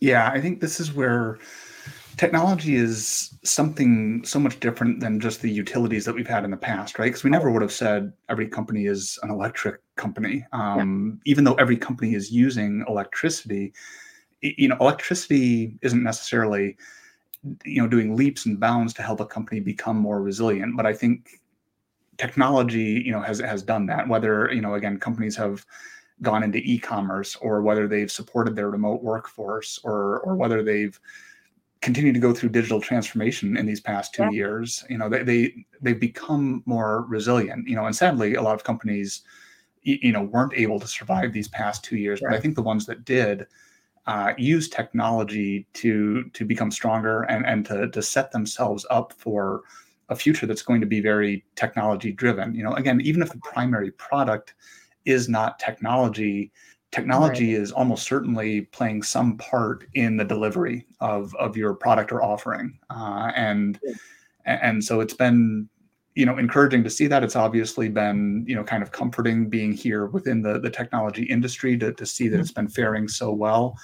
Yeah, 0.00 0.30
I 0.30 0.40
think 0.40 0.60
this 0.60 0.80
is 0.80 0.92
where 0.92 1.38
technology 2.16 2.76
is 2.76 3.34
something 3.44 4.24
so 4.24 4.38
much 4.38 4.60
different 4.60 5.00
than 5.00 5.20
just 5.20 5.42
the 5.42 5.50
utilities 5.50 6.04
that 6.04 6.14
we've 6.14 6.26
had 6.26 6.44
in 6.44 6.50
the 6.50 6.56
past, 6.56 6.98
right? 6.98 7.06
Because 7.06 7.24
we 7.24 7.30
never 7.30 7.50
would 7.50 7.62
have 7.62 7.72
said 7.72 8.12
every 8.28 8.48
company 8.48 8.86
is 8.86 9.18
an 9.22 9.30
electric 9.30 9.80
company, 9.96 10.46
um, 10.52 11.20
yeah. 11.24 11.32
even 11.32 11.44
though 11.44 11.54
every 11.54 11.76
company 11.76 12.14
is 12.14 12.30
using 12.30 12.84
electricity. 12.88 13.72
You 14.42 14.68
know, 14.68 14.76
electricity 14.80 15.78
isn't 15.82 16.02
necessarily 16.02 16.76
you 17.64 17.82
know 17.82 17.88
doing 17.88 18.16
leaps 18.16 18.46
and 18.46 18.58
bounds 18.58 18.94
to 18.94 19.02
help 19.02 19.20
a 19.20 19.26
company 19.26 19.60
become 19.60 19.96
more 19.96 20.22
resilient 20.22 20.76
but 20.76 20.86
i 20.86 20.92
think 20.92 21.40
technology 22.16 23.02
you 23.04 23.12
know 23.12 23.20
has 23.20 23.38
has 23.40 23.62
done 23.62 23.86
that 23.86 24.08
whether 24.08 24.50
you 24.52 24.60
know 24.60 24.74
again 24.74 24.98
companies 24.98 25.36
have 25.36 25.64
gone 26.22 26.42
into 26.42 26.58
e-commerce 26.58 27.36
or 27.36 27.60
whether 27.60 27.86
they've 27.86 28.10
supported 28.10 28.54
their 28.54 28.70
remote 28.70 29.02
workforce 29.02 29.78
or 29.84 30.20
or 30.20 30.36
whether 30.36 30.62
they've 30.62 30.98
continued 31.84 32.14
to 32.14 32.20
go 32.20 32.32
through 32.32 32.48
digital 32.48 32.80
transformation 32.80 33.56
in 33.56 33.66
these 33.66 33.80
past 33.80 34.14
two 34.14 34.24
yeah. 34.24 34.30
years 34.30 34.84
you 34.88 34.98
know 34.98 35.08
they, 35.08 35.22
they 35.22 35.66
they've 35.82 36.00
become 36.00 36.62
more 36.66 37.04
resilient 37.08 37.68
you 37.68 37.76
know 37.76 37.84
and 37.84 37.94
sadly 37.94 38.34
a 38.34 38.42
lot 38.42 38.54
of 38.54 38.64
companies 38.64 39.22
you 39.82 40.10
know 40.10 40.22
weren't 40.22 40.54
able 40.54 40.80
to 40.80 40.86
survive 40.86 41.32
these 41.32 41.48
past 41.48 41.84
two 41.84 41.96
years 41.96 42.20
right. 42.22 42.30
but 42.30 42.36
i 42.36 42.40
think 42.40 42.54
the 42.54 42.62
ones 42.62 42.86
that 42.86 43.04
did 43.04 43.46
uh, 44.06 44.34
use 44.36 44.68
technology 44.68 45.66
to 45.72 46.24
to 46.34 46.44
become 46.44 46.70
stronger 46.70 47.22
and 47.22 47.46
and 47.46 47.64
to 47.64 47.88
to 47.90 48.02
set 48.02 48.32
themselves 48.32 48.84
up 48.90 49.12
for 49.12 49.62
a 50.08 50.16
future 50.16 50.46
that's 50.46 50.62
going 50.62 50.80
to 50.80 50.86
be 50.86 51.00
very 51.00 51.44
technology 51.56 52.12
driven. 52.12 52.54
You 52.54 52.64
know, 52.64 52.74
again, 52.74 53.00
even 53.00 53.22
if 53.22 53.30
the 53.30 53.38
primary 53.38 53.90
product 53.92 54.54
is 55.04 55.28
not 55.28 55.58
technology, 55.58 56.50
technology 56.94 57.54
right. 57.54 57.62
is 57.62 57.72
almost 57.72 58.04
certainly 58.04 58.62
playing 58.62 59.02
some 59.02 59.36
part 59.36 59.84
in 59.94 60.16
the 60.16 60.24
delivery 60.24 60.86
of 61.00 61.34
of 61.36 61.56
your 61.56 61.74
product 61.74 62.12
or 62.12 62.22
offering, 62.22 62.78
uh, 62.90 63.32
and 63.34 63.80
yeah. 63.82 63.94
and 64.46 64.82
so 64.82 65.00
it's 65.00 65.14
been 65.14 65.68
you 66.14 66.24
know 66.24 66.38
encouraging 66.38 66.84
to 66.84 66.90
see 66.90 67.08
that 67.08 67.24
it's 67.24 67.34
obviously 67.36 67.88
been 67.88 68.44
you 68.46 68.54
know 68.54 68.62
kind 68.62 68.82
of 68.82 68.92
comforting 68.92 69.50
being 69.50 69.72
here 69.72 70.06
within 70.06 70.42
the 70.42 70.60
the 70.60 70.70
technology 70.70 71.24
industry 71.24 71.76
to, 71.76 71.92
to 71.92 72.06
see 72.06 72.28
that 72.28 72.36
mm-hmm. 72.36 72.42
it's 72.42 72.52
been 72.52 72.68
faring 72.68 73.08
so 73.08 73.32
well 73.32 73.76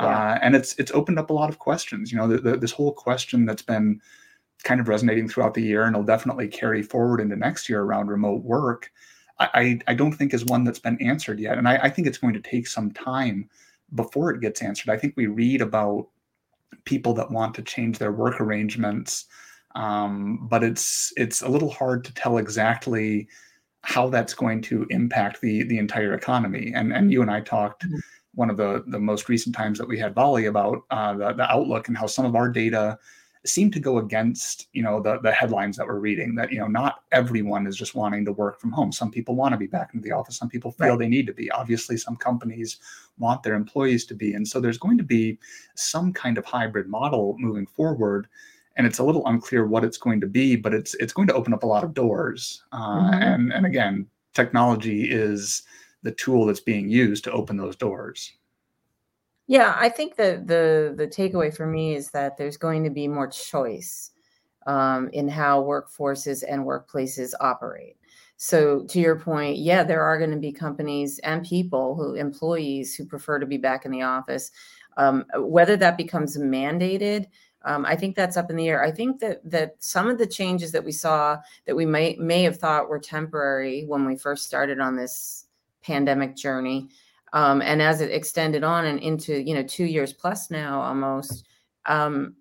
yeah. 0.00 0.06
uh, 0.06 0.38
and 0.42 0.56
it's 0.56 0.74
it's 0.78 0.90
opened 0.92 1.18
up 1.18 1.30
a 1.30 1.32
lot 1.32 1.48
of 1.48 1.58
questions 1.58 2.10
you 2.10 2.18
know 2.18 2.26
the, 2.26 2.38
the, 2.38 2.56
this 2.56 2.72
whole 2.72 2.92
question 2.92 3.46
that's 3.46 3.62
been 3.62 4.00
kind 4.64 4.80
of 4.80 4.88
resonating 4.88 5.28
throughout 5.28 5.54
the 5.54 5.62
year 5.62 5.84
and 5.84 5.94
will 5.94 6.02
definitely 6.02 6.48
carry 6.48 6.82
forward 6.82 7.20
into 7.20 7.36
next 7.36 7.68
year 7.68 7.82
around 7.82 8.08
remote 8.08 8.42
work 8.42 8.90
i 9.40 9.78
i 9.86 9.94
don't 9.94 10.12
think 10.12 10.34
is 10.34 10.44
one 10.44 10.64
that's 10.64 10.78
been 10.78 11.00
answered 11.00 11.38
yet 11.40 11.58
and 11.58 11.68
i, 11.68 11.76
I 11.76 11.90
think 11.90 12.06
it's 12.06 12.18
going 12.18 12.34
to 12.34 12.40
take 12.40 12.66
some 12.66 12.90
time 12.90 13.48
before 13.94 14.30
it 14.30 14.40
gets 14.40 14.62
answered 14.62 14.90
i 14.90 14.96
think 14.96 15.14
we 15.16 15.26
read 15.26 15.62
about 15.62 16.08
people 16.84 17.14
that 17.14 17.30
want 17.30 17.54
to 17.54 17.62
change 17.62 17.98
their 17.98 18.12
work 18.12 18.40
arrangements 18.40 19.26
um, 19.74 20.48
but 20.50 20.64
it's 20.64 21.12
it's 21.16 21.42
a 21.42 21.48
little 21.48 21.70
hard 21.70 22.04
to 22.04 22.14
tell 22.14 22.38
exactly 22.38 23.28
how 23.82 24.08
that's 24.08 24.34
going 24.34 24.60
to 24.62 24.86
impact 24.90 25.40
the 25.40 25.62
the 25.64 25.78
entire 25.78 26.14
economy. 26.14 26.72
And 26.74 26.92
and 26.92 27.12
you 27.12 27.22
and 27.22 27.30
I 27.30 27.40
talked 27.40 27.84
mm-hmm. 27.84 27.98
one 28.34 28.50
of 28.50 28.56
the 28.56 28.84
the 28.88 28.98
most 28.98 29.28
recent 29.28 29.54
times 29.54 29.78
that 29.78 29.88
we 29.88 29.98
had 29.98 30.14
volley 30.14 30.46
about 30.46 30.82
uh, 30.90 31.14
the 31.14 31.32
the 31.32 31.50
outlook 31.50 31.88
and 31.88 31.96
how 31.96 32.06
some 32.06 32.24
of 32.24 32.34
our 32.34 32.48
data 32.48 32.98
seem 33.46 33.70
to 33.70 33.80
go 33.80 33.98
against 33.98 34.68
you 34.72 34.82
know 34.82 35.00
the 35.00 35.18
the 35.20 35.32
headlines 35.32 35.76
that 35.76 35.86
we're 35.86 35.98
reading 35.98 36.34
that 36.34 36.52
you 36.52 36.58
know 36.58 36.66
not 36.66 37.02
everyone 37.12 37.66
is 37.66 37.76
just 37.76 37.94
wanting 37.94 38.24
to 38.24 38.32
work 38.32 38.60
from 38.60 38.72
home 38.72 38.92
some 38.92 39.10
people 39.10 39.34
want 39.34 39.52
to 39.52 39.58
be 39.58 39.66
back 39.66 39.90
into 39.94 40.04
the 40.04 40.12
office 40.12 40.36
some 40.36 40.48
people 40.48 40.72
feel 40.72 40.90
right. 40.90 40.98
they 40.98 41.08
need 41.08 41.26
to 41.26 41.32
be 41.32 41.50
obviously 41.52 41.96
some 41.96 42.16
companies 42.16 42.78
want 43.18 43.42
their 43.42 43.54
employees 43.54 44.04
to 44.04 44.14
be 44.14 44.34
and 44.34 44.46
so 44.46 44.60
there's 44.60 44.78
going 44.78 44.98
to 44.98 45.04
be 45.04 45.38
some 45.76 46.12
kind 46.12 46.38
of 46.38 46.44
hybrid 46.44 46.88
model 46.88 47.36
moving 47.38 47.66
forward 47.66 48.28
and 48.78 48.86
it's 48.86 49.00
a 49.00 49.04
little 49.04 49.26
unclear 49.26 49.66
what 49.66 49.84
it's 49.84 49.98
going 49.98 50.20
to 50.20 50.26
be, 50.26 50.54
but 50.54 50.72
it's 50.72 50.94
it's 50.94 51.12
going 51.12 51.28
to 51.28 51.34
open 51.34 51.52
up 51.52 51.64
a 51.64 51.66
lot 51.66 51.84
of 51.84 51.92
doors. 51.94 52.62
Uh, 52.72 52.78
mm-hmm. 52.78 53.22
And 53.22 53.52
and 53.52 53.66
again, 53.66 54.06
technology 54.34 55.10
is 55.10 55.64
the 56.04 56.12
tool 56.12 56.46
that's 56.46 56.60
being 56.60 56.88
used 56.88 57.24
to 57.24 57.32
open 57.32 57.56
those 57.56 57.74
doors. 57.74 58.32
Yeah, 59.48 59.74
I 59.78 59.88
think 59.88 60.16
that 60.16 60.46
the 60.46 60.92
the 60.94 61.08
takeaway 61.08 61.54
for 61.54 61.66
me 61.66 61.94
is 61.96 62.10
that 62.10 62.36
there's 62.36 62.58
going 62.58 62.84
to 62.84 62.90
be 62.90 63.08
more 63.08 63.26
choice 63.28 64.12
um, 64.66 65.08
in 65.14 65.26
how 65.26 65.62
workforces 65.62 66.44
and 66.46 66.64
workplaces 66.66 67.32
operate. 67.40 67.96
So 68.36 68.84
to 68.84 69.00
your 69.00 69.18
point, 69.18 69.56
yeah, 69.56 69.82
there 69.82 70.02
are 70.02 70.18
going 70.18 70.30
to 70.30 70.36
be 70.36 70.52
companies 70.52 71.18
and 71.20 71.44
people 71.44 71.96
who 71.96 72.14
employees 72.14 72.94
who 72.94 73.06
prefer 73.06 73.38
to 73.38 73.46
be 73.46 73.56
back 73.56 73.86
in 73.86 73.90
the 73.90 74.02
office. 74.02 74.50
Um, 74.98 75.24
whether 75.38 75.76
that 75.78 75.96
becomes 75.96 76.36
mandated, 76.36 77.26
um, 77.64 77.86
I 77.86 77.96
think 77.96 78.16
that's 78.16 78.36
up 78.36 78.50
in 78.50 78.56
the 78.56 78.68
air. 78.68 78.84
I 78.84 78.90
think 78.92 79.18
that 79.20 79.40
that 79.50 79.76
some 79.78 80.08
of 80.08 80.18
the 80.18 80.26
changes 80.26 80.72
that 80.72 80.84
we 80.84 80.92
saw 80.92 81.38
that 81.64 81.74
we 81.74 81.86
may 81.86 82.16
may 82.16 82.42
have 82.42 82.58
thought 82.58 82.90
were 82.90 82.98
temporary 82.98 83.84
when 83.86 84.04
we 84.04 84.16
first 84.16 84.44
started 84.44 84.78
on 84.78 84.94
this 84.94 85.46
pandemic 85.82 86.36
journey, 86.36 86.88
um, 87.32 87.62
and 87.62 87.82
as 87.82 88.00
it 88.00 88.10
extended 88.10 88.64
on 88.64 88.86
and 88.86 89.00
into 89.00 89.40
you 89.42 89.54
know 89.54 89.62
two 89.62 89.84
years 89.84 90.12
plus 90.12 90.50
now 90.50 90.80
almost, 90.80 91.46
um, 91.88 92.34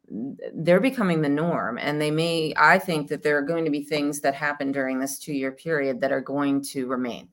they're 0.53 0.81
becoming 0.81 1.21
the 1.21 1.29
norm. 1.29 1.77
And 1.77 1.99
they 1.99 2.11
may, 2.11 2.53
I 2.57 2.77
think 2.77 3.07
that 3.07 3.23
there 3.23 3.37
are 3.37 3.41
going 3.41 3.65
to 3.65 3.71
be 3.71 3.83
things 3.83 4.19
that 4.21 4.35
happen 4.35 4.71
during 4.71 4.99
this 4.99 5.17
two 5.17 5.33
year 5.33 5.53
period 5.53 6.01
that 6.01 6.11
are 6.11 6.21
going 6.21 6.61
to 6.65 6.85
remain. 6.85 7.29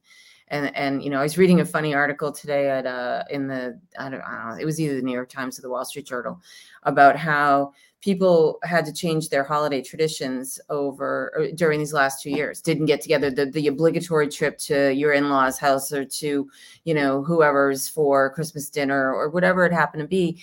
And, 0.49 0.75
and 0.76 1.02
you 1.02 1.11
know, 1.11 1.18
I 1.18 1.25
was 1.25 1.38
reading 1.38 1.61
a 1.61 1.64
funny 1.64 1.94
article 1.94 2.30
today 2.30 2.70
at 2.70 2.87
uh, 2.87 3.25
in 3.30 3.49
the 3.49 3.80
I 3.99 4.08
don't, 4.08 4.20
I 4.20 4.38
don't 4.38 4.49
know 4.50 4.61
it 4.61 4.64
was 4.64 4.80
either 4.80 4.94
the 4.94 5.02
New 5.02 5.12
York 5.12 5.28
Times 5.28 5.58
or 5.58 5.62
the 5.62 5.70
Wall 5.70 5.84
Street 5.84 6.06
Journal 6.06 6.40
about 6.84 7.16
how 7.16 7.73
people 8.04 8.58
had 8.64 8.84
to 8.84 8.92
change 8.92 9.30
their 9.30 9.42
holiday 9.42 9.80
traditions 9.80 10.61
over 10.68 11.32
uh, 11.40 11.46
during 11.54 11.78
these 11.78 11.94
last 11.94 12.20
two 12.20 12.28
years 12.28 12.61
didn't 12.61 12.84
get 12.84 13.00
together 13.00 13.30
the, 13.30 13.46
the 13.46 13.66
obligatory 13.66 14.28
trip 14.28 14.58
to 14.58 14.92
your 14.92 15.14
in-laws 15.14 15.58
house 15.58 15.90
or 15.90 16.04
to 16.04 16.46
you 16.84 16.92
know 16.92 17.23
whoever's 17.25 17.88
for 17.88 18.28
christmas 18.34 18.68
dinner 18.68 19.14
or 19.14 19.30
whatever 19.30 19.64
it 19.64 19.73
happened 19.73 20.02
to 20.02 20.06
be 20.06 20.38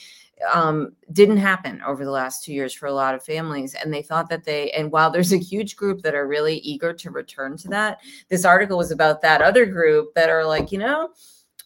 um, 0.51 0.93
didn't 1.11 1.37
happen 1.37 1.83
over 1.85 2.03
the 2.03 2.09
last 2.09 2.43
two 2.43 2.51
years 2.51 2.73
for 2.73 2.87
a 2.87 2.93
lot 2.93 3.13
of 3.13 3.23
families. 3.23 3.75
And 3.75 3.93
they 3.93 4.01
thought 4.01 4.27
that 4.29 4.43
they, 4.43 4.71
and 4.71 4.91
while 4.91 5.11
there's 5.11 5.33
a 5.33 5.37
huge 5.37 5.75
group 5.75 6.01
that 6.01 6.15
are 6.15 6.27
really 6.27 6.57
eager 6.57 6.93
to 6.93 7.11
return 7.11 7.57
to 7.57 7.67
that, 7.67 7.99
this 8.27 8.43
article 8.43 8.79
was 8.79 8.89
about 8.89 9.21
that 9.21 9.43
other 9.43 9.67
group 9.67 10.15
that 10.15 10.31
are 10.31 10.43
like, 10.43 10.71
you 10.71 10.79
know, 10.79 11.09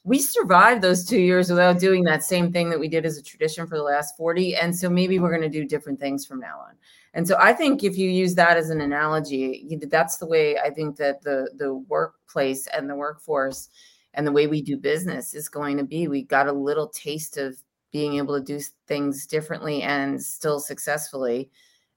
we 0.05 0.19
survived 0.19 0.83
those 0.83 1.03
two 1.03 1.19
years 1.19 1.49
without 1.49 1.79
doing 1.79 2.03
that 2.03 2.23
same 2.23 2.51
thing 2.51 2.69
that 2.69 2.79
we 2.79 2.87
did 2.87 3.07
as 3.07 3.17
a 3.17 3.23
tradition 3.23 3.65
for 3.65 3.75
the 3.75 3.83
last 3.83 4.15
40. 4.15 4.55
And 4.55 4.73
so 4.73 4.87
maybe 4.87 5.17
we're 5.17 5.35
going 5.35 5.41
to 5.41 5.49
do 5.49 5.65
different 5.65 5.99
things 5.99 6.27
from 6.27 6.39
now 6.39 6.59
on. 6.59 6.75
And 7.15 7.27
so 7.27 7.37
I 7.39 7.53
think 7.53 7.83
if 7.83 7.97
you 7.97 8.09
use 8.09 8.35
that 8.35 8.55
as 8.55 8.69
an 8.69 8.81
analogy, 8.81 9.67
that's 9.89 10.17
the 10.17 10.27
way 10.27 10.59
I 10.59 10.69
think 10.69 10.95
that 10.97 11.23
the 11.23 11.49
the 11.57 11.73
workplace 11.73 12.67
and 12.67 12.87
the 12.87 12.95
workforce 12.95 13.69
and 14.13 14.27
the 14.27 14.31
way 14.31 14.45
we 14.45 14.61
do 14.61 14.77
business 14.77 15.33
is 15.33 15.49
going 15.49 15.77
to 15.77 15.83
be. 15.83 16.07
We 16.07 16.23
got 16.23 16.47
a 16.47 16.53
little 16.53 16.89
taste 16.89 17.37
of 17.37 17.57
being 17.91 18.17
able 18.17 18.37
to 18.37 18.43
do 18.43 18.63
things 18.87 19.25
differently 19.25 19.81
and 19.81 20.21
still 20.21 20.59
successfully. 20.59 21.49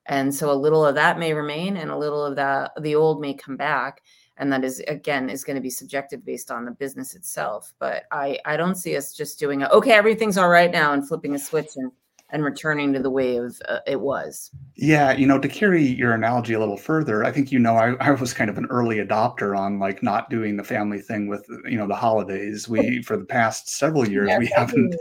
And 0.06 0.34
so 0.34 0.50
a 0.50 0.54
little 0.54 0.86
of 0.86 0.94
that 0.94 1.18
may 1.18 1.34
remain 1.34 1.76
and 1.76 1.90
a 1.90 1.98
little 1.98 2.24
of 2.24 2.36
that 2.36 2.72
the 2.80 2.94
old 2.94 3.20
may 3.20 3.34
come 3.34 3.56
back. 3.56 4.00
And 4.38 4.52
that 4.52 4.64
is 4.64 4.80
again 4.88 5.30
is 5.30 5.44
going 5.44 5.56
to 5.56 5.62
be 5.62 5.70
subjective 5.70 6.24
based 6.24 6.50
on 6.50 6.64
the 6.64 6.70
business 6.70 7.14
itself. 7.14 7.74
But 7.78 8.04
I 8.10 8.38
I 8.44 8.56
don't 8.56 8.76
see 8.76 8.96
us 8.96 9.14
just 9.14 9.38
doing 9.38 9.62
a, 9.62 9.68
okay, 9.68 9.92
everything's 9.92 10.38
all 10.38 10.48
right 10.48 10.70
now 10.70 10.92
and 10.92 11.06
flipping 11.06 11.34
a 11.34 11.38
switch 11.38 11.70
and 11.76 11.92
and 12.30 12.44
returning 12.44 12.92
to 12.92 13.00
the 13.00 13.10
way 13.10 13.38
of 13.38 13.60
uh, 13.68 13.78
it 13.86 14.00
was. 14.00 14.50
Yeah, 14.76 15.12
you 15.12 15.26
know, 15.26 15.38
to 15.38 15.48
carry 15.48 15.82
your 15.82 16.12
analogy 16.12 16.52
a 16.52 16.58
little 16.58 16.76
further, 16.76 17.24
I 17.24 17.32
think 17.32 17.50
you 17.50 17.58
know 17.58 17.76
I, 17.76 17.94
I 18.00 18.10
was 18.10 18.34
kind 18.34 18.50
of 18.50 18.58
an 18.58 18.66
early 18.66 18.96
adopter 18.96 19.58
on 19.58 19.78
like 19.78 20.02
not 20.02 20.28
doing 20.28 20.56
the 20.56 20.64
family 20.64 21.00
thing 21.00 21.28
with 21.28 21.46
you 21.66 21.78
know 21.78 21.86
the 21.86 21.94
holidays. 21.94 22.68
We 22.68 23.02
for 23.06 23.16
the 23.16 23.24
past 23.24 23.70
several 23.70 24.08
years 24.08 24.30
we 24.38 24.46
haven't 24.46 24.94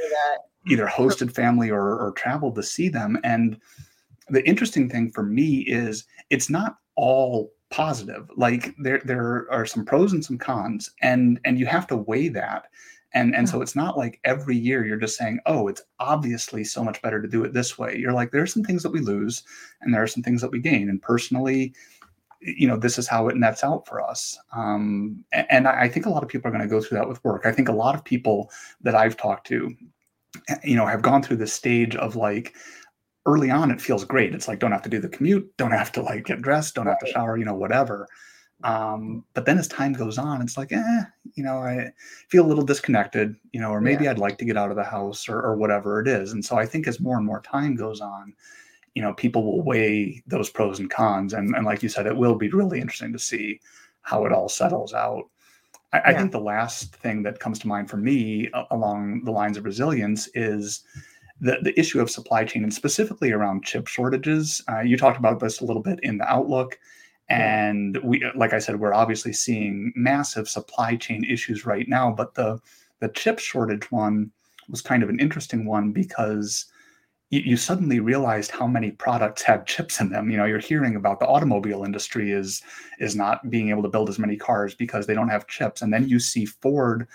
either 0.70 0.88
hosted 0.88 1.34
family 1.34 1.70
or, 1.70 1.98
or 1.98 2.12
traveled 2.14 2.56
to 2.56 2.64
see 2.64 2.90
them. 2.90 3.18
And 3.24 3.60
the 4.30 4.48
interesting 4.48 4.90
thing 4.90 5.12
for 5.12 5.24
me 5.24 5.60
is 5.60 6.06
it's 6.30 6.50
not 6.50 6.78
all 6.96 7.52
positive. 7.70 8.30
Like 8.36 8.76
there 8.78 9.02
there 9.04 9.48
are 9.52 9.66
some 9.66 9.86
pros 9.86 10.14
and 10.14 10.24
some 10.24 10.38
cons, 10.38 10.92
and 11.02 11.40
and 11.46 11.60
you 11.60 11.66
have 11.66 11.88
to 11.88 11.98
weigh 11.98 12.30
that. 12.30 12.66
And 13.14 13.36
and 13.36 13.48
so 13.48 13.62
it's 13.62 13.76
not 13.76 13.98
like 13.98 14.20
every 14.24 14.56
year 14.56 14.86
you're 14.86 14.98
just 14.98 15.18
saying, 15.18 15.40
oh, 15.46 15.68
it's 15.68 15.82
obviously 16.00 16.64
so 16.64 16.84
much 16.84 17.02
better 17.02 17.22
to 17.22 17.28
do 17.28 17.44
it 17.44 17.54
this 17.54 17.78
way. 17.78 17.98
You're 17.98 18.14
like, 18.14 18.32
there 18.32 18.44
are 18.44 18.48
some 18.48 18.64
things 18.64 18.84
that 18.84 18.92
we 18.92 19.00
lose, 19.00 19.44
and 19.82 19.94
there 19.94 20.04
are 20.04 20.08
some 20.08 20.24
things 20.24 20.42
that 20.42 20.52
we 20.52 20.60
gain. 20.60 20.90
And 20.90 21.02
personally, 21.02 21.74
you 22.42 22.68
know, 22.68 22.78
this 22.78 22.98
is 22.98 23.08
how 23.08 23.28
it 23.28 23.38
nets 23.38 23.64
out 23.64 23.88
for 23.88 24.02
us. 24.02 24.38
Um, 24.54 25.24
and, 25.32 25.48
and 25.50 25.68
I 25.68 25.88
think 25.88 26.06
a 26.06 26.10
lot 26.10 26.24
of 26.24 26.30
people 26.30 26.48
are 26.48 26.52
going 26.52 26.62
to 26.62 26.70
go 26.70 26.82
through 26.82 26.98
that 26.98 27.08
with 27.08 27.24
work. 27.24 27.46
I 27.46 27.52
think 27.52 27.70
a 27.70 27.74
lot 27.74 27.96
of 27.96 28.04
people 28.04 28.52
that 28.82 28.96
I've 28.96 29.18
talked 29.18 29.48
to, 29.48 29.76
you 30.64 30.76
know, 30.76 30.86
have 30.86 31.02
gone 31.02 31.24
through 31.24 31.38
this 31.38 31.54
stage 31.54 31.96
of 31.96 32.16
like 32.16 32.56
early 33.28 33.52
on 33.52 33.70
it 33.70 33.82
feels 33.82 34.06
great. 34.06 34.34
It's 34.34 34.48
like 34.48 34.60
don't 34.60 34.72
have 34.72 34.82
to 34.84 34.90
do 34.90 35.00
the 35.00 35.10
commute, 35.10 35.56
don't 35.58 35.72
have 35.72 35.92
to 35.92 36.02
like 36.02 36.26
get 36.26 36.42
dressed, 36.42 36.76
don't 36.76 36.88
have 36.88 37.00
to 37.00 37.08
shower, 37.08 37.38
you 37.38 37.46
know, 37.46 37.54
whatever. 37.54 38.08
Um, 38.64 39.24
but 39.36 39.46
then 39.46 39.60
as 39.60 39.68
time 39.68 39.94
goes 39.94 40.18
on, 40.18 40.42
it's 40.42 40.58
like, 40.58 40.72
eh, 40.72 41.04
you 41.36 41.44
know, 41.44 41.58
I 41.58 41.92
feel 42.30 42.44
a 42.44 42.48
little 42.48 42.66
disconnected, 42.66 43.36
you 43.52 43.62
know, 43.62 43.70
or 43.70 43.82
maybe 43.82 44.06
yeah. 44.06 44.12
I'd 44.12 44.18
like 44.18 44.38
to 44.40 44.46
get 44.46 44.58
out 44.58 44.72
of 44.72 44.78
the 44.78 44.84
house 44.84 45.30
or, 45.30 45.40
or 45.40 45.58
whatever 45.58 46.00
it 46.00 46.08
is. 46.08 46.32
And 46.32 46.44
so 46.44 46.58
I 46.58 46.66
think 46.66 46.88
as 46.88 47.00
more 47.00 47.18
and 47.18 47.26
more 47.26 47.42
time 47.42 47.76
goes 47.76 48.02
on, 48.02 48.34
you 48.96 49.04
know, 49.04 49.14
people 49.14 49.44
will 49.44 49.62
weigh 49.62 50.24
those 50.26 50.50
pros 50.50 50.80
and 50.80 50.90
cons. 50.90 51.34
And, 51.34 51.56
and 51.56 51.66
like 51.66 51.84
you 51.84 51.90
said, 51.90 52.08
it 52.08 52.18
will 52.18 52.36
be 52.36 52.50
really 52.50 52.82
interesting 52.82 53.14
to 53.14 53.20
see 53.20 53.60
how 54.02 54.26
it 54.26 54.32
all 54.32 54.50
settles 54.50 54.94
out. 54.94 55.26
I, 55.94 55.98
yeah. 55.98 56.04
I 56.06 56.14
think 56.16 56.32
the 56.32 56.40
last 56.40 56.96
thing 56.96 57.22
that 57.24 57.40
comes 57.40 57.60
to 57.60 57.68
mind 57.68 57.90
for 57.90 57.98
me 57.98 58.50
uh, 58.54 58.64
along 58.72 59.24
the 59.24 59.32
lines 59.32 59.58
of 59.58 59.66
resilience 59.66 60.30
is 60.34 60.84
the, 61.40 61.58
the 61.62 61.80
issue 61.80 62.00
of 62.02 62.10
supply 62.10 62.44
chain 62.44 62.64
and 62.64 62.74
specifically 62.74 63.32
around 63.32 63.64
chip 63.64 63.88
shortages. 63.88 64.62
Uh, 64.70 64.80
you 64.80 64.98
talked 64.98 65.20
about 65.20 65.40
this 65.40 65.62
a 65.62 65.66
little 65.66 65.82
bit 65.82 66.00
in 66.04 66.18
the 66.18 66.32
outlook. 66.32 66.80
And 67.30 67.98
we, 68.04 68.24
like 68.36 68.54
I 68.54 68.60
said, 68.60 68.80
we're 68.80 68.94
obviously 68.94 69.34
seeing 69.34 69.92
massive 69.96 70.48
supply 70.48 70.96
chain 70.96 71.26
issues 71.26 71.66
right 71.66 71.88
now. 71.88 72.12
But 72.12 72.36
the 72.36 72.60
the 73.00 73.10
chip 73.10 73.40
shortage 73.40 73.92
one 73.92 74.32
was 74.70 74.82
kind 74.82 75.04
of 75.04 75.10
an 75.10 75.20
interesting 75.20 75.66
one 75.66 75.92
because 75.92 76.66
you, 77.30 77.42
you 77.42 77.58
suddenly 77.58 78.00
realized 78.00 78.52
how 78.52 78.66
many 78.66 78.92
products 78.92 79.42
had 79.42 79.68
chips 79.68 80.00
in 80.00 80.10
them. 80.10 80.30
You 80.30 80.38
know, 80.38 80.46
you're 80.46 80.60
hearing 80.60 80.96
about 80.96 81.20
the 81.20 81.28
automobile 81.28 81.84
industry 81.84 82.32
is 82.32 82.62
is 83.00 83.16
not 83.16 83.50
being 83.50 83.70
able 83.70 83.84
to 83.84 83.90
build 83.90 84.10
as 84.10 84.20
many 84.20 84.38
cars 84.38 84.74
because 84.74 85.06
they 85.06 85.14
don't 85.14 85.30
have 85.30 85.48
chips, 85.48 85.82
and 85.82 85.94
then 85.94 86.08
you 86.08 86.20
see 86.20 86.46
Ford 86.46 87.08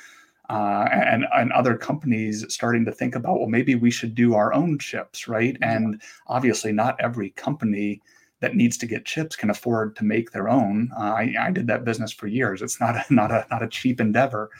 uh, 0.53 0.89
and 0.93 1.25
and 1.35 1.53
other 1.53 1.77
companies 1.77 2.45
starting 2.49 2.85
to 2.85 2.93
think 2.93 3.15
about 3.15 3.39
well 3.39 3.49
maybe 3.49 3.75
we 3.75 3.91
should 3.91 4.15
do 4.15 4.35
our 4.35 4.53
own 4.53 4.79
chips, 4.79 5.29
right? 5.29 5.55
Mm-hmm. 5.55 5.77
And 5.77 6.03
obviously, 6.27 6.73
not 6.73 7.01
every 7.01 7.31
company 7.31 8.01
that 8.41 8.57
needs 8.57 8.77
to 8.77 8.87
get 8.87 9.05
chips 9.05 9.37
can 9.37 9.51
afford 9.51 9.95
to 9.97 10.05
make 10.05 10.33
their 10.33 10.49
own. 10.49 10.91
Uh, 10.97 11.13
I, 11.13 11.35
I 11.41 11.51
did 11.53 11.69
that 11.69 11.85
business 11.85 12.13
for 12.13 12.27
years. 12.27 12.61
It's 12.61 12.81
not 12.81 12.97
a, 12.97 13.05
not 13.15 13.31
a 13.31 13.47
not 13.51 13.63
a 13.63 13.69
cheap 13.69 14.01
endeavor, 14.01 14.51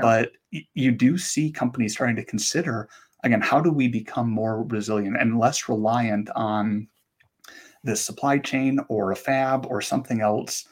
but 0.00 0.32
you 0.74 0.90
do 0.90 1.18
see 1.18 1.50
companies 1.50 1.94
starting 1.94 2.16
to 2.16 2.24
consider 2.24 2.88
again, 3.26 3.40
how 3.40 3.60
do 3.60 3.70
we 3.70 3.88
become 3.88 4.30
more 4.30 4.62
resilient 4.62 5.16
and 5.18 5.38
less 5.38 5.68
reliant 5.68 6.30
on 6.36 6.88
this 7.84 8.04
supply 8.04 8.38
chain 8.38 8.78
or 8.88 9.12
a 9.12 9.16
fab 9.16 9.66
or 9.66 9.80
something 9.80 10.20
else 10.20 10.66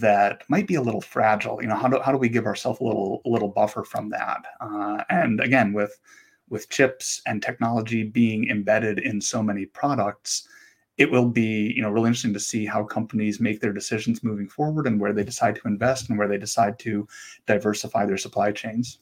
that 0.00 0.42
might 0.48 0.66
be 0.66 0.74
a 0.74 0.82
little 0.82 1.00
fragile? 1.00 1.60
You 1.60 1.68
know, 1.68 1.76
how 1.76 1.88
do, 1.88 2.00
how 2.00 2.12
do 2.12 2.18
we 2.18 2.28
give 2.28 2.46
ourselves 2.46 2.80
a 2.80 2.84
little 2.84 3.22
a 3.24 3.28
little 3.28 3.48
buffer 3.48 3.84
from 3.84 4.10
that? 4.10 4.44
Uh, 4.60 5.04
and 5.10 5.40
again, 5.40 5.72
with 5.72 5.98
with 6.48 6.68
chips 6.68 7.22
and 7.26 7.42
technology 7.42 8.04
being 8.04 8.48
embedded 8.48 9.00
in 9.00 9.20
so 9.20 9.42
many 9.42 9.66
products, 9.66 10.48
it 10.96 11.10
will 11.10 11.28
be 11.28 11.72
you 11.74 11.82
know 11.82 11.90
really 11.90 12.08
interesting 12.08 12.34
to 12.34 12.40
see 12.40 12.66
how 12.66 12.84
companies 12.84 13.40
make 13.40 13.60
their 13.60 13.72
decisions 13.72 14.22
moving 14.22 14.48
forward 14.48 14.86
and 14.86 15.00
where 15.00 15.12
they 15.12 15.24
decide 15.24 15.56
to 15.56 15.68
invest 15.68 16.08
and 16.08 16.18
where 16.18 16.28
they 16.28 16.38
decide 16.38 16.78
to 16.80 17.06
diversify 17.46 18.06
their 18.06 18.18
supply 18.18 18.52
chains. 18.52 19.00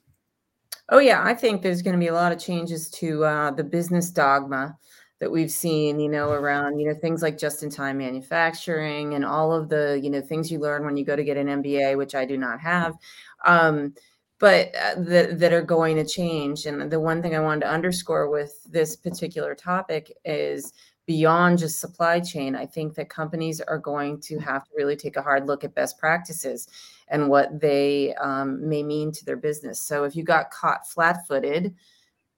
Oh 0.91 0.99
yeah, 0.99 1.23
I 1.25 1.35
think 1.35 1.63
there's 1.63 1.83
going 1.83 1.95
to 1.95 2.01
be 2.01 2.09
a 2.09 2.15
lot 2.15 2.33
of 2.33 2.39
changes 2.39 2.91
to 2.91 3.25
uh, 3.25 3.51
the 3.51 3.65
business 3.65 4.11
dogma 4.11 4.77
that 5.21 5.31
we've 5.31 5.51
seen, 5.51 6.01
you 6.01 6.09
know, 6.09 6.31
around 6.31 6.79
you 6.79 6.89
know 6.89 6.95
things 6.95 7.23
like 7.23 7.39
just-in-time 7.39 7.99
manufacturing 7.99 9.15
and 9.15 9.25
all 9.25 9.53
of 9.53 9.69
the 9.69 10.01
you 10.03 10.11
know 10.11 10.21
things 10.21 10.51
you 10.51 10.59
learn 10.59 10.85
when 10.85 10.97
you 10.97 11.05
go 11.05 11.17
to 11.17 11.25
get 11.25 11.37
an 11.37 11.47
MBA, 11.63 11.97
which 11.97 12.15
I 12.15 12.25
do 12.25 12.37
not 12.37 12.61
have, 12.61 12.97
um, 13.45 13.95
but 14.39 14.75
uh, 14.75 14.95
that 14.99 15.39
that 15.39 15.53
are 15.53 15.63
going 15.63 15.97
to 15.97 16.05
change. 16.05 16.67
And 16.67 16.91
the 16.91 17.01
one 17.01 17.23
thing 17.23 17.35
I 17.35 17.41
wanted 17.41 17.61
to 17.63 17.71
underscore 17.71 18.29
with 18.29 18.63
this 18.71 18.97
particular 18.97 19.55
topic 19.55 20.13
is 20.25 20.73
beyond 21.07 21.59
just 21.59 21.81
supply 21.81 22.21
chain, 22.21 22.57
I 22.57 22.67
think 22.67 22.95
that 22.95 23.09
companies 23.09 23.61
are 23.61 23.79
going 23.79 24.21
to 24.23 24.39
have 24.39 24.65
to 24.65 24.71
really 24.77 24.97
take 24.97 25.17
a 25.17 25.23
hard 25.23 25.47
look 25.47 25.65
at 25.65 25.75
best 25.75 25.99
practices 25.99 26.69
and 27.09 27.29
what 27.29 27.61
they 27.61 28.15
um, 28.15 28.67
may 28.67 28.83
mean 28.83 29.13
to 29.13 29.25
their 29.25 29.37
business. 29.37 29.83
So 29.83 30.05
if 30.05 30.17
you 30.17 30.25
got 30.25 30.51
caught 30.51 30.89
flat 30.89 31.27
footed, 31.27 31.75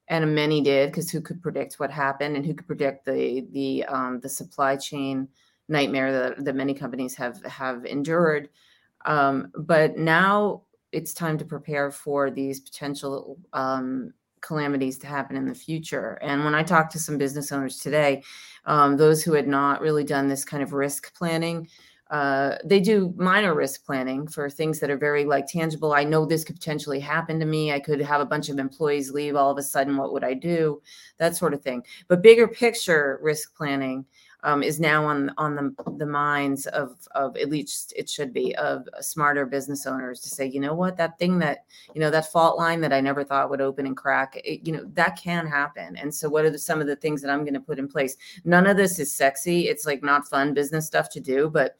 and 0.08 0.34
many 0.34 0.60
did 0.60 0.90
because 0.90 1.10
who 1.10 1.20
could 1.20 1.42
predict 1.42 1.80
what 1.80 1.90
happened 1.90 2.36
and 2.36 2.46
who 2.46 2.54
could 2.54 2.66
predict 2.66 3.04
the 3.04 3.46
the 3.52 3.84
um, 3.84 4.20
the 4.20 4.28
supply 4.28 4.76
chain 4.76 5.28
nightmare 5.68 6.12
that, 6.12 6.44
that 6.44 6.54
many 6.54 6.74
companies 6.74 7.14
have 7.14 7.42
have 7.44 7.84
endured. 7.84 8.48
Um, 9.04 9.52
but 9.54 9.96
now 9.96 10.62
it's 10.92 11.12
time 11.12 11.38
to 11.38 11.44
prepare 11.44 11.90
for 11.90 12.30
these 12.30 12.60
potential 12.60 13.38
um, 13.52 14.12
calamities 14.40 14.98
to 14.98 15.06
happen 15.06 15.36
in 15.36 15.46
the 15.46 15.54
future. 15.54 16.18
And 16.22 16.44
when 16.44 16.54
I 16.54 16.62
talked 16.62 16.92
to 16.92 16.98
some 16.98 17.18
business 17.18 17.52
owners 17.52 17.78
today, 17.78 18.22
um, 18.64 18.96
those 18.96 19.22
who 19.22 19.32
had 19.32 19.48
not 19.48 19.80
really 19.80 20.04
done 20.04 20.28
this 20.28 20.44
kind 20.44 20.62
of 20.62 20.72
risk 20.72 21.14
planning, 21.14 21.68
uh, 22.10 22.56
they 22.64 22.78
do 22.78 23.12
minor 23.16 23.54
risk 23.54 23.84
planning 23.84 24.28
for 24.28 24.48
things 24.48 24.78
that 24.78 24.90
are 24.90 24.96
very 24.96 25.24
like 25.24 25.46
tangible. 25.48 25.92
I 25.92 26.04
know 26.04 26.24
this 26.24 26.44
could 26.44 26.54
potentially 26.54 27.00
happen 27.00 27.40
to 27.40 27.46
me. 27.46 27.72
I 27.72 27.80
could 27.80 28.00
have 28.00 28.20
a 28.20 28.26
bunch 28.26 28.48
of 28.48 28.58
employees 28.58 29.10
leave 29.10 29.34
all 29.34 29.50
of 29.50 29.58
a 29.58 29.62
sudden. 29.62 29.96
What 29.96 30.12
would 30.12 30.22
I 30.22 30.34
do? 30.34 30.80
That 31.18 31.34
sort 31.34 31.52
of 31.52 31.62
thing. 31.62 31.82
But 32.06 32.22
bigger 32.22 32.46
picture 32.46 33.18
risk 33.22 33.56
planning 33.56 34.04
um, 34.42 34.62
is 34.62 34.78
now 34.78 35.04
on 35.04 35.32
on 35.38 35.54
the 35.54 35.74
the 35.96 36.06
minds 36.06 36.66
of 36.68 36.96
of 37.14 37.36
at 37.36 37.50
least 37.50 37.92
it 37.96 38.08
should 38.08 38.32
be 38.32 38.54
of 38.56 38.88
smarter 39.00 39.46
business 39.46 39.86
owners 39.86 40.20
to 40.20 40.28
say, 40.28 40.46
you 40.46 40.60
know 40.60 40.74
what, 40.74 40.96
that 40.96 41.18
thing 41.18 41.38
that 41.38 41.64
you 41.94 42.00
know 42.00 42.10
that 42.10 42.30
fault 42.30 42.58
line 42.58 42.80
that 42.80 42.92
I 42.92 43.00
never 43.00 43.24
thought 43.24 43.50
would 43.50 43.60
open 43.60 43.86
and 43.86 43.96
crack, 43.96 44.40
it, 44.44 44.66
you 44.66 44.72
know 44.72 44.84
that 44.94 45.16
can 45.16 45.46
happen. 45.46 45.96
And 45.96 46.14
so, 46.14 46.28
what 46.28 46.44
are 46.44 46.50
the, 46.50 46.58
some 46.58 46.80
of 46.80 46.86
the 46.86 46.96
things 46.96 47.22
that 47.22 47.30
I'm 47.30 47.42
going 47.42 47.54
to 47.54 47.60
put 47.60 47.78
in 47.78 47.88
place? 47.88 48.16
None 48.44 48.66
of 48.66 48.76
this 48.76 48.98
is 48.98 49.14
sexy. 49.14 49.68
It's 49.68 49.86
like 49.86 50.02
not 50.02 50.28
fun 50.28 50.54
business 50.54 50.86
stuff 50.86 51.10
to 51.10 51.20
do, 51.20 51.48
but 51.50 51.76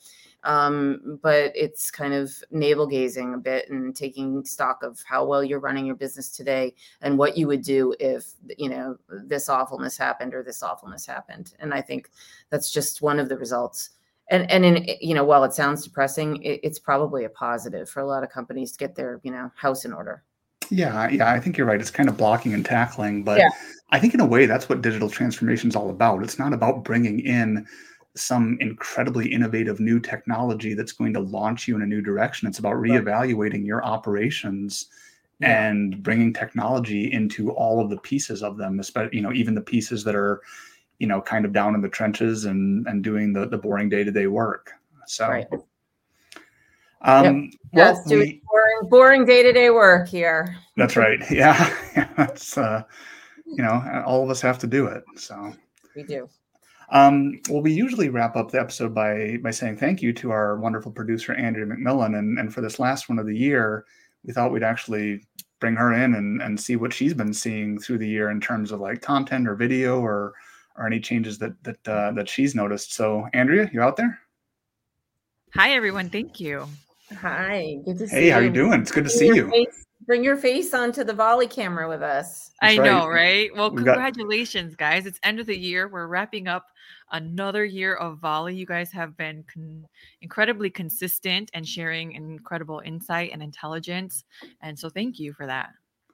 um, 0.46 1.18
but 1.24 1.50
it's 1.56 1.90
kind 1.90 2.14
of 2.14 2.32
navel 2.52 2.86
gazing 2.86 3.34
a 3.34 3.38
bit 3.38 3.68
and 3.68 3.94
taking 3.96 4.44
stock 4.44 4.84
of 4.84 5.02
how 5.04 5.24
well 5.24 5.42
you're 5.42 5.58
running 5.58 5.84
your 5.84 5.96
business 5.96 6.30
today 6.30 6.72
and 7.02 7.18
what 7.18 7.36
you 7.36 7.48
would 7.48 7.62
do 7.62 7.92
if 7.98 8.34
you 8.56 8.68
know 8.70 8.96
this 9.24 9.48
awfulness 9.48 9.98
happened 9.98 10.34
or 10.34 10.44
this 10.44 10.62
awfulness 10.62 11.04
happened. 11.04 11.54
And 11.58 11.74
i 11.74 11.82
think 11.82 12.10
that's 12.48 12.70
just 12.70 13.02
one 13.02 13.18
of 13.18 13.28
the 13.28 13.36
results. 13.36 13.90
And 14.30 14.48
and 14.50 14.64
in 14.64 14.88
you 15.00 15.14
know 15.14 15.24
while 15.24 15.42
it 15.42 15.52
sounds 15.52 15.82
depressing 15.82 16.40
it, 16.42 16.60
it's 16.62 16.78
probably 16.78 17.24
a 17.24 17.30
positive 17.30 17.90
for 17.90 18.00
a 18.00 18.06
lot 18.06 18.22
of 18.22 18.30
companies 18.30 18.70
to 18.72 18.78
get 18.78 18.94
their 18.94 19.20
you 19.24 19.32
know 19.32 19.50
house 19.56 19.84
in 19.84 19.92
order. 19.92 20.22
Yeah 20.70 21.08
yeah 21.10 21.32
i 21.32 21.40
think 21.40 21.58
you're 21.58 21.66
right. 21.66 21.80
It's 21.80 21.90
kind 21.90 22.08
of 22.08 22.16
blocking 22.16 22.54
and 22.54 22.64
tackling 22.64 23.24
but 23.24 23.38
yeah. 23.38 23.50
i 23.90 23.98
think 23.98 24.14
in 24.14 24.20
a 24.20 24.26
way 24.26 24.46
that's 24.46 24.68
what 24.68 24.80
digital 24.80 25.10
transformation 25.10 25.68
is 25.70 25.74
all 25.74 25.90
about. 25.90 26.22
It's 26.22 26.38
not 26.38 26.52
about 26.52 26.84
bringing 26.84 27.18
in 27.18 27.66
some 28.16 28.56
incredibly 28.60 29.32
innovative 29.32 29.80
new 29.80 30.00
technology 30.00 30.74
that's 30.74 30.92
going 30.92 31.12
to 31.14 31.20
launch 31.20 31.68
you 31.68 31.76
in 31.76 31.82
a 31.82 31.86
new 31.86 32.00
direction. 32.00 32.48
It's 32.48 32.58
about 32.58 32.74
reevaluating 32.74 33.66
your 33.66 33.84
operations 33.84 34.86
yeah. 35.38 35.68
and 35.68 36.02
bringing 36.02 36.32
technology 36.32 37.12
into 37.12 37.52
all 37.52 37.80
of 37.80 37.90
the 37.90 37.98
pieces 37.98 38.42
of 38.42 38.56
them, 38.56 38.80
especially 38.80 39.16
you 39.16 39.22
know 39.22 39.32
even 39.32 39.54
the 39.54 39.60
pieces 39.60 40.02
that 40.04 40.14
are 40.14 40.42
you 40.98 41.06
know 41.06 41.20
kind 41.20 41.44
of 41.44 41.52
down 41.52 41.74
in 41.74 41.80
the 41.80 41.88
trenches 41.88 42.46
and 42.46 42.86
and 42.86 43.04
doing 43.04 43.32
the 43.32 43.46
the 43.46 43.58
boring 43.58 43.88
day 43.88 44.04
to 44.04 44.10
day 44.10 44.26
work. 44.26 44.72
So. 45.06 45.28
Right. 45.28 45.46
Um, 47.02 47.24
yep. 47.24 47.52
Yes, 47.72 48.04
doing 48.06 48.20
we, 48.20 48.42
boring, 48.48 48.88
boring 48.88 49.24
day-to-day 49.26 49.70
work 49.70 50.08
here. 50.08 50.56
That's 50.76 50.96
right. 50.96 51.20
Yeah, 51.30 51.72
yeah 51.96 52.08
that's 52.16 52.58
uh, 52.58 52.82
you 53.46 53.62
know, 53.62 54.02
all 54.04 54.24
of 54.24 54.30
us 54.30 54.40
have 54.40 54.58
to 54.60 54.66
do 54.66 54.86
it. 54.86 55.04
So 55.16 55.52
we 55.94 56.02
do. 56.02 56.28
Um, 56.90 57.40
well, 57.48 57.62
we 57.62 57.72
usually 57.72 58.08
wrap 58.08 58.36
up 58.36 58.50
the 58.50 58.60
episode 58.60 58.94
by 58.94 59.38
by 59.42 59.50
saying 59.50 59.76
thank 59.78 60.02
you 60.02 60.12
to 60.14 60.30
our 60.30 60.56
wonderful 60.56 60.92
producer 60.92 61.34
Andrea 61.34 61.66
McMillan, 61.66 62.18
and 62.18 62.38
and 62.38 62.52
for 62.52 62.60
this 62.60 62.78
last 62.78 63.08
one 63.08 63.18
of 63.18 63.26
the 63.26 63.36
year, 63.36 63.84
we 64.24 64.32
thought 64.32 64.52
we'd 64.52 64.62
actually 64.62 65.24
bring 65.58 65.74
her 65.74 65.92
in 65.92 66.14
and 66.14 66.42
and 66.42 66.60
see 66.60 66.76
what 66.76 66.92
she's 66.92 67.14
been 67.14 67.34
seeing 67.34 67.78
through 67.78 67.98
the 67.98 68.08
year 68.08 68.30
in 68.30 68.40
terms 68.40 68.70
of 68.70 68.80
like 68.80 69.02
content 69.02 69.48
or 69.48 69.54
video 69.54 70.00
or 70.00 70.34
or 70.76 70.86
any 70.86 71.00
changes 71.00 71.38
that 71.38 71.52
that 71.64 71.88
uh, 71.88 72.12
that 72.12 72.28
she's 72.28 72.54
noticed. 72.54 72.92
So, 72.92 73.26
Andrea, 73.32 73.68
you 73.72 73.82
out 73.82 73.96
there? 73.96 74.20
Hi, 75.54 75.72
everyone. 75.72 76.10
Thank 76.10 76.38
you. 76.38 76.66
Hi. 77.20 77.78
Good 77.84 77.98
to 77.98 78.08
see 78.08 78.16
hey, 78.16 78.20
you. 78.20 78.26
Hey, 78.26 78.30
how 78.30 78.38
you 78.40 78.50
doing? 78.50 78.80
It's 78.80 78.92
good 78.92 79.04
to 79.04 79.10
see 79.10 79.26
you. 79.26 79.50
Face 79.50 79.86
bring 80.06 80.22
your 80.22 80.36
face 80.36 80.72
onto 80.72 81.04
the 81.04 81.12
volley 81.12 81.48
camera 81.48 81.88
with 81.88 82.02
us. 82.02 82.52
That's 82.60 82.78
I 82.78 82.80
right. 82.80 82.86
know, 82.86 83.08
right? 83.08 83.54
Well, 83.54 83.70
We've 83.70 83.84
congratulations, 83.84 84.76
got... 84.76 84.90
guys. 84.90 85.06
It's 85.06 85.18
end 85.22 85.40
of 85.40 85.46
the 85.46 85.56
year. 85.56 85.88
We're 85.88 86.06
wrapping 86.06 86.48
up 86.48 86.66
another 87.12 87.64
year 87.64 87.94
of 87.94 88.18
volley. 88.18 88.54
You 88.54 88.66
guys 88.66 88.90
have 88.92 89.16
been 89.16 89.44
con- 89.52 89.86
incredibly 90.22 90.70
consistent 90.70 91.50
and 91.54 91.66
sharing 91.66 92.12
incredible 92.12 92.82
insight 92.84 93.30
and 93.32 93.42
intelligence. 93.42 94.24
And 94.62 94.78
so 94.78 94.88
thank 94.88 95.18
you 95.18 95.32
for 95.32 95.46
that. 95.46 95.70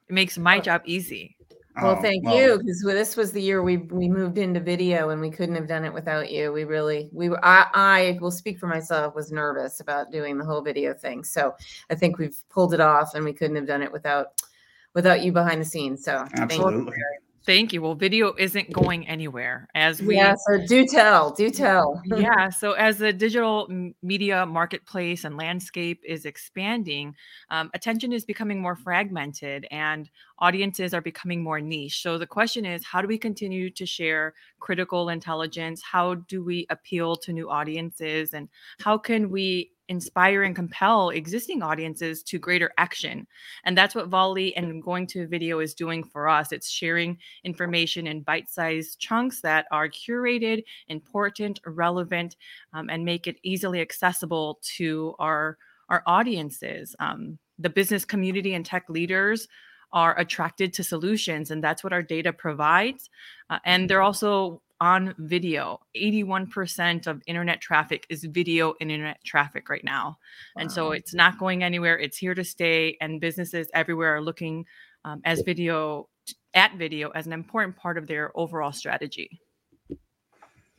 It 0.09 0.13
makes 0.13 0.37
my 0.37 0.59
job 0.59 0.81
easy. 0.85 1.35
Well, 1.81 1.95
oh, 1.97 2.01
thank 2.01 2.23
well, 2.23 2.37
you 2.37 2.57
because 2.59 2.83
this 2.83 3.17
was 3.17 3.31
the 3.31 3.41
year 3.41 3.63
we 3.63 3.77
we 3.77 4.07
moved 4.07 4.37
into 4.37 4.59
video 4.59 5.09
and 5.09 5.19
we 5.19 5.31
couldn't 5.31 5.55
have 5.55 5.67
done 5.67 5.83
it 5.85 5.93
without 5.93 6.29
you. 6.29 6.51
We 6.51 6.65
really 6.65 7.09
we 7.11 7.29
were 7.29 7.43
I 7.43 7.65
I 7.73 8.17
will 8.21 8.29
speak 8.29 8.59
for 8.59 8.67
myself 8.67 9.15
was 9.15 9.31
nervous 9.31 9.79
about 9.79 10.11
doing 10.11 10.37
the 10.37 10.45
whole 10.45 10.61
video 10.61 10.93
thing. 10.93 11.23
So 11.23 11.55
I 11.89 11.95
think 11.95 12.19
we've 12.19 12.37
pulled 12.51 12.75
it 12.75 12.79
off 12.79 13.15
and 13.15 13.25
we 13.25 13.33
couldn't 13.33 13.55
have 13.55 13.65
done 13.65 13.81
it 13.81 13.91
without 13.91 14.39
without 14.93 15.23
you 15.23 15.31
behind 15.31 15.61
the 15.61 15.65
scenes. 15.65 16.03
So 16.03 16.27
absolutely. 16.35 16.93
Thank 17.45 17.73
you. 17.73 17.81
Well, 17.81 17.93
video 17.93 18.33
isn't 18.37 18.71
going 18.71 19.05
anywhere 19.05 19.67
as 19.75 20.01
we. 20.01 20.15
Yeah, 20.15 20.35
so 20.35 20.65
do 20.65 20.85
tell, 20.85 21.31
do 21.31 21.49
tell. 21.49 22.01
yeah. 22.17 22.49
So, 22.49 22.71
as 22.71 22.99
the 22.99 23.11
digital 23.11 23.67
media 24.01 24.45
marketplace 24.45 25.25
and 25.25 25.35
landscape 25.35 26.01
is 26.07 26.25
expanding, 26.25 27.15
um, 27.49 27.69
attention 27.73 28.13
is 28.13 28.23
becoming 28.23 28.61
more 28.61 28.77
fragmented 28.77 29.67
and 29.71 30.09
audiences 30.39 30.93
are 30.93 31.01
becoming 31.01 31.43
more 31.43 31.59
niche. 31.59 32.01
So, 32.01 32.17
the 32.17 32.27
question 32.27 32.65
is 32.65 32.85
how 32.85 33.01
do 33.01 33.09
we 33.09 33.17
continue 33.17 33.69
to 33.71 33.85
share 33.85 34.35
critical 34.61 35.09
intelligence? 35.09 35.81
How 35.83 36.15
do 36.15 36.45
we 36.45 36.65
appeal 36.69 37.17
to 37.17 37.33
new 37.33 37.49
audiences? 37.49 38.33
And 38.33 38.47
how 38.79 38.97
can 38.97 39.29
we 39.29 39.71
inspire 39.93 40.41
and 40.41 40.55
compel 40.55 41.11
existing 41.11 41.61
audiences 41.61 42.23
to 42.23 42.39
greater 42.39 42.71
action. 42.79 43.27
And 43.63 43.77
that's 43.77 43.93
what 43.93 44.07
Volley 44.07 44.55
and 44.57 44.81
going 44.81 45.05
to 45.07 45.27
video 45.27 45.59
is 45.59 45.75
doing 45.75 46.03
for 46.03 46.27
us. 46.27 46.51
It's 46.51 46.69
sharing 46.69 47.19
information 47.43 48.07
in 48.07 48.23
bite 48.23 48.49
sized 48.49 48.99
chunks 48.99 49.41
that 49.41 49.67
are 49.71 49.87
curated, 49.87 50.63
important, 50.87 51.59
relevant, 51.65 52.35
um, 52.73 52.89
and 52.89 53.05
make 53.05 53.27
it 53.27 53.37
easily 53.43 53.81
accessible 53.81 54.59
to 54.77 55.13
our, 55.19 55.59
our 55.89 56.01
audiences. 56.07 56.95
Um, 56.99 57.37
the 57.59 57.69
business 57.69 58.03
community 58.03 58.55
and 58.55 58.65
tech 58.65 58.89
leaders 58.89 59.47
are 59.91 60.17
attracted 60.17 60.73
to 60.73 60.83
solutions 60.83 61.51
and 61.51 61.63
that's 61.63 61.83
what 61.83 61.93
our 61.93 62.01
data 62.01 62.33
provides 62.33 63.11
uh, 63.51 63.59
and 63.63 63.87
they're 63.87 64.01
also 64.01 64.59
on 64.83 65.15
video. 65.17 65.79
81% 65.95 67.07
of 67.07 67.21
internet 67.25 67.61
traffic 67.61 68.05
is 68.09 68.25
video 68.25 68.73
and 68.81 68.91
internet 68.91 69.23
traffic 69.23 69.69
right 69.69 69.83
now. 69.83 70.17
Wow. 70.57 70.61
And 70.61 70.69
so 70.69 70.91
it's 70.91 71.13
not 71.13 71.39
going 71.39 71.63
anywhere. 71.63 71.97
It's 71.97 72.17
here 72.17 72.35
to 72.35 72.43
stay. 72.43 72.97
And 72.99 73.21
businesses 73.21 73.69
everywhere 73.73 74.17
are 74.17 74.21
looking 74.21 74.65
um, 75.05 75.21
as 75.23 75.41
video 75.41 76.09
at 76.53 76.75
video 76.75 77.11
as 77.11 77.25
an 77.27 77.31
important 77.31 77.77
part 77.77 77.97
of 77.97 78.07
their 78.07 78.37
overall 78.37 78.73
strategy. 78.73 79.39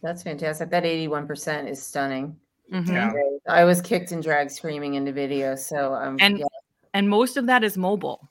That's 0.02 0.22
fantastic. 0.22 0.68
That 0.68 0.84
81% 0.84 1.70
is 1.70 1.82
stunning. 1.82 2.36
Mm-hmm. 2.70 2.92
Yeah. 2.92 3.12
I 3.48 3.64
was 3.64 3.80
kicked 3.80 4.12
and 4.12 4.22
dragged 4.22 4.52
screaming 4.52 4.94
into 4.94 5.12
video. 5.12 5.56
So, 5.56 5.94
um, 5.94 6.18
and, 6.20 6.40
yeah. 6.40 6.44
and 6.92 7.08
most 7.08 7.38
of 7.38 7.46
that 7.46 7.64
is 7.64 7.78
mobile. 7.78 8.28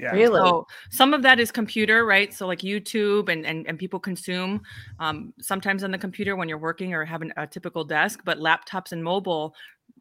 Yeah. 0.00 0.12
Really? 0.12 0.38
So 0.40 0.66
some 0.90 1.12
of 1.12 1.22
that 1.22 1.38
is 1.38 1.52
computer, 1.52 2.06
right? 2.06 2.32
So 2.32 2.46
like 2.46 2.60
YouTube 2.60 3.28
and 3.28 3.44
and, 3.44 3.66
and 3.66 3.78
people 3.78 4.00
consume 4.00 4.62
um, 4.98 5.34
sometimes 5.40 5.84
on 5.84 5.90
the 5.90 5.98
computer 5.98 6.36
when 6.36 6.48
you're 6.48 6.58
working 6.58 6.94
or 6.94 7.04
having 7.04 7.32
a 7.36 7.46
typical 7.46 7.84
desk, 7.84 8.20
but 8.24 8.38
laptops 8.38 8.92
and 8.92 9.04
mobile 9.04 9.54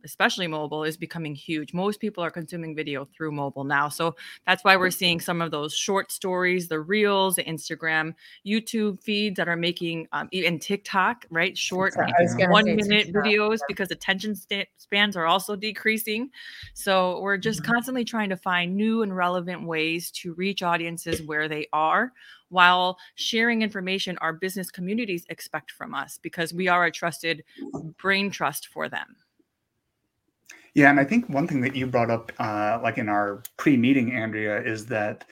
especially 0.04 0.48
mobile, 0.48 0.84
is 0.84 0.98
becoming 0.98 1.36
huge. 1.36 1.74
Most 1.74 2.00
people 2.00 2.24
are 2.24 2.32
consuming 2.32 2.76
video 2.76 3.08
through 3.16 3.32
mobile 3.32 3.64
now. 3.64 3.90
So 3.90 4.16
that's 4.46 4.64
why 4.64 4.78
we're 4.78 4.92
seeing 4.92 5.20
some 5.20 5.42
of 5.42 5.52
those 5.52 5.74
short 5.74 6.12
stories, 6.12 6.68
the 6.68 6.80
reels, 6.80 7.36
the 7.36 7.44
Instagram, 7.44 8.14
YouTube 8.46 9.02
feeds 9.04 9.38
that 9.38 9.48
are 9.48 9.56
making, 9.56 10.08
um, 10.12 10.30
even 10.32 10.60
TikTok, 10.60 11.26
right? 11.30 11.58
Short 11.58 11.96
one 12.50 12.66
minute 12.66 13.06
TikTok. 13.06 13.24
videos 13.24 13.60
because 13.68 13.92
attention 13.92 14.36
spans 14.78 15.16
are 15.16 15.26
also 15.26 15.56
decreasing. 15.56 16.30
So 16.74 17.20
we're 17.22 17.38
just 17.38 17.62
mm-hmm. 17.62 17.72
constantly 17.72 18.06
trying 18.06 18.30
to 18.30 18.38
find 18.38 18.76
new 18.76 19.02
and 19.02 19.16
relevant 19.16 19.66
ways 19.66 20.12
to 20.12 20.34
reach 20.34 20.64
audiences 20.64 21.22
where 21.22 21.48
they 21.48 21.68
are 21.74 22.14
while 22.50 22.98
sharing 23.16 23.62
information 23.62 24.18
our 24.20 24.34
business 24.34 24.70
communities 24.70 25.26
expect 25.30 25.72
from 25.72 25.94
us 25.94 26.20
because 26.22 26.54
we 26.54 26.68
are 26.68 26.86
a 26.86 26.92
trusted 26.92 27.44
brain 27.98 28.30
trust 28.30 28.68
for 28.68 28.90
them. 28.90 29.16
Yeah, 30.74 30.90
and 30.90 31.00
I 31.00 31.04
think 31.04 31.28
one 31.30 31.48
thing 31.48 31.62
that 31.62 31.76
you 31.76 31.88
brought 31.88 32.12
up, 32.12 32.32
uh, 32.40 32.80
like 32.82 32.98
in 32.98 33.10
our 33.10 33.44
pre-meeting, 33.58 34.14
Andrea, 34.14 34.62
is 34.62 34.86
that 34.88 35.26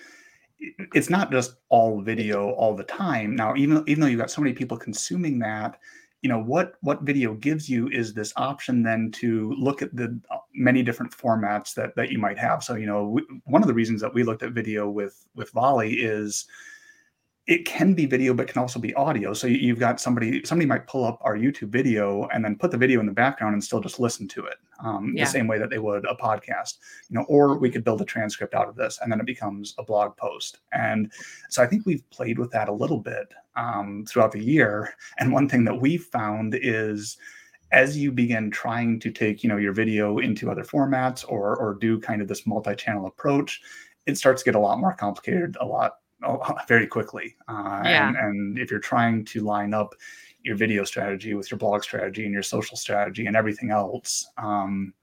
it's 0.59 1.09
not 1.09 1.31
just 1.31 1.55
all 1.69 2.01
video 2.01 2.51
all 2.51 2.75
the 2.75 2.83
time. 2.83 3.35
Now, 3.35 3.55
even 3.55 3.83
even 3.87 4.01
though 4.01 4.07
you've 4.07 4.19
got 4.19 4.31
so 4.31 4.41
many 4.41 4.53
people 4.53 4.77
consuming 4.77 5.37
that, 5.39 5.79
you 6.21 6.29
know 6.29 6.39
what 6.39 6.73
what 6.81 7.03
video 7.03 7.35
gives 7.35 7.69
you 7.69 7.87
is 7.89 8.13
this 8.13 8.33
option 8.37 8.81
then 8.81 9.11
to 9.13 9.53
look 9.57 9.81
at 9.83 9.95
the 9.95 10.19
uh, 10.31 10.37
many 10.55 10.81
different 10.81 11.15
formats 11.15 11.75
that 11.75 11.95
that 11.95 12.09
you 12.11 12.17
might 12.17 12.39
have. 12.39 12.63
So, 12.63 12.75
you 12.75 12.87
know, 12.87 13.07
we, 13.07 13.23
one 13.45 13.61
of 13.61 13.67
the 13.67 13.73
reasons 13.73 14.01
that 14.01 14.13
we 14.13 14.23
looked 14.23 14.41
at 14.43 14.53
video 14.53 14.89
with 14.89 15.27
with 15.35 15.51
Volley 15.51 15.93
is 15.93 16.47
it 17.45 17.63
can 17.63 17.93
be 17.93 18.05
video 18.05 18.33
but 18.33 18.47
can 18.47 18.61
also 18.61 18.77
be 18.77 18.93
audio 18.95 19.33
so 19.33 19.47
you, 19.47 19.69
have 19.69 19.79
got 19.79 20.01
somebody 20.01 20.43
somebody 20.43 20.67
might 20.67 20.85
pull 20.85 21.05
up 21.05 21.17
our 21.21 21.37
youtube 21.37 21.69
video 21.69 22.27
and 22.33 22.43
then 22.43 22.57
put 22.57 22.71
the 22.71 22.77
video 22.77 22.99
in 22.99 23.05
the 23.05 23.11
background 23.11 23.53
and 23.53 23.63
still 23.63 23.79
just 23.79 24.01
listen 24.01 24.27
to 24.27 24.45
it 24.45 24.57
um, 24.79 25.13
yeah. 25.15 25.23
the 25.23 25.29
same 25.29 25.47
way 25.47 25.57
that 25.57 25.69
they 25.69 25.79
would 25.79 26.05
a 26.05 26.15
podcast 26.15 26.75
you 27.09 27.17
know 27.17 27.25
or 27.27 27.57
we 27.57 27.69
could 27.69 27.83
build 27.83 28.01
a 28.01 28.05
transcript 28.05 28.53
out 28.53 28.67
of 28.67 28.75
this 28.75 28.99
and 29.01 29.11
then 29.11 29.19
it 29.19 29.25
becomes 29.25 29.73
a 29.77 29.83
blog 29.83 30.15
post 30.17 30.59
and 30.73 31.11
so 31.49 31.61
i 31.61 31.67
think 31.67 31.85
we've 31.85 32.07
played 32.09 32.39
with 32.39 32.51
that 32.51 32.69
a 32.69 32.73
little 32.73 32.99
bit 32.99 33.33
um, 33.55 34.05
throughout 34.07 34.31
the 34.31 34.43
year 34.43 34.93
and 35.19 35.31
one 35.31 35.49
thing 35.49 35.63
that 35.63 35.79
we 35.79 35.97
found 35.97 36.57
is 36.61 37.17
as 37.71 37.97
you 37.97 38.11
begin 38.11 38.49
trying 38.49 38.99
to 38.99 39.11
take 39.11 39.43
you 39.43 39.49
know 39.49 39.57
your 39.57 39.73
video 39.73 40.19
into 40.19 40.49
other 40.49 40.63
formats 40.63 41.25
or 41.27 41.55
or 41.55 41.73
do 41.75 41.99
kind 41.99 42.21
of 42.21 42.27
this 42.27 42.45
multi-channel 42.47 43.07
approach 43.07 43.61
it 44.05 44.17
starts 44.17 44.41
to 44.41 44.45
get 44.45 44.55
a 44.55 44.59
lot 44.59 44.79
more 44.79 44.93
complicated 44.93 45.57
a 45.59 45.65
lot 45.65 45.95
very 46.67 46.87
quickly. 46.87 47.35
Uh, 47.47 47.81
yeah. 47.83 48.07
and, 48.07 48.17
and 48.17 48.59
if 48.59 48.71
you're 48.71 48.79
trying 48.79 49.23
to 49.25 49.41
line 49.41 49.73
up 49.73 49.93
your 50.47 50.55
video 50.55 50.83
strategy 50.83 51.33
with 51.33 51.51
your 51.51 51.57
blog 51.57 51.83
strategy 51.83 52.23
and 52.23 52.33
your 52.33 52.41
social 52.41 52.77
strategy 52.77 53.27
and 53.27 53.35
everything 53.35 53.69
else, 53.69 54.25
um, 54.37 54.93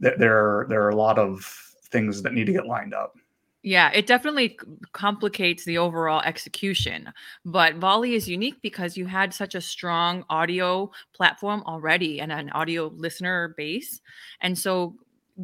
th- 0.00 0.14
there 0.18 0.66
there 0.68 0.82
are 0.82 0.90
a 0.90 0.96
lot 0.96 1.18
of 1.18 1.44
things 1.90 2.22
that 2.22 2.32
need 2.32 2.46
to 2.46 2.52
get 2.52 2.66
lined 2.66 2.94
up. 2.94 3.16
Yeah, 3.62 3.90
it 3.92 4.06
definitely 4.06 4.56
complicates 4.92 5.64
the 5.64 5.78
overall 5.78 6.22
execution. 6.22 7.12
But 7.44 7.76
Volley 7.76 8.14
is 8.14 8.28
unique 8.28 8.62
because 8.62 8.96
you 8.96 9.06
had 9.06 9.34
such 9.34 9.56
a 9.56 9.60
strong 9.60 10.24
audio 10.30 10.92
platform 11.12 11.64
already 11.66 12.20
and 12.20 12.30
an 12.30 12.50
audio 12.50 12.92
listener 12.94 13.54
base. 13.56 14.00
And 14.40 14.56
so 14.56 14.94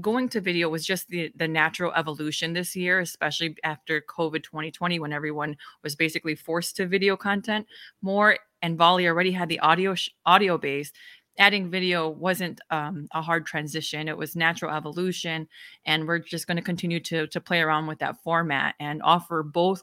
going 0.01 0.29
to 0.29 0.41
video 0.41 0.69
was 0.69 0.87
just 0.87 1.09
the 1.09 1.31
the 1.37 1.47
natural 1.47 1.93
evolution 1.95 2.55
this 2.55 2.75
year 2.75 3.01
especially 3.01 3.55
after 3.63 4.01
covid 4.01 4.43
2020 4.43 4.99
when 4.99 5.13
everyone 5.13 5.55
was 5.83 5.95
basically 5.95 6.35
forced 6.35 6.77
to 6.77 6.87
video 6.87 7.15
content 7.15 7.67
more 8.01 8.39
and 8.62 8.79
volley 8.79 9.07
already 9.07 9.33
had 9.33 9.48
the 9.48 9.61
audio 9.61 9.94
sh- 9.94 10.11
audio 10.25 10.59
base. 10.59 10.92
Adding 11.38 11.70
video 11.70 12.09
wasn't 12.11 12.61
um, 12.70 13.09
a 13.12 13.22
hard 13.22 13.46
transition. 13.46 14.07
It 14.09 14.18
was 14.18 14.37
natural 14.37 14.75
evolution 14.75 15.48
and 15.87 16.07
we're 16.07 16.18
just 16.18 16.46
going 16.46 16.59
to 16.59 16.62
continue 16.62 17.01
to 17.01 17.27
to 17.27 17.40
play 17.40 17.61
around 17.61 17.87
with 17.87 17.98
that 18.01 18.22
format 18.22 18.75
and 18.79 19.03
offer 19.03 19.42
both 19.42 19.83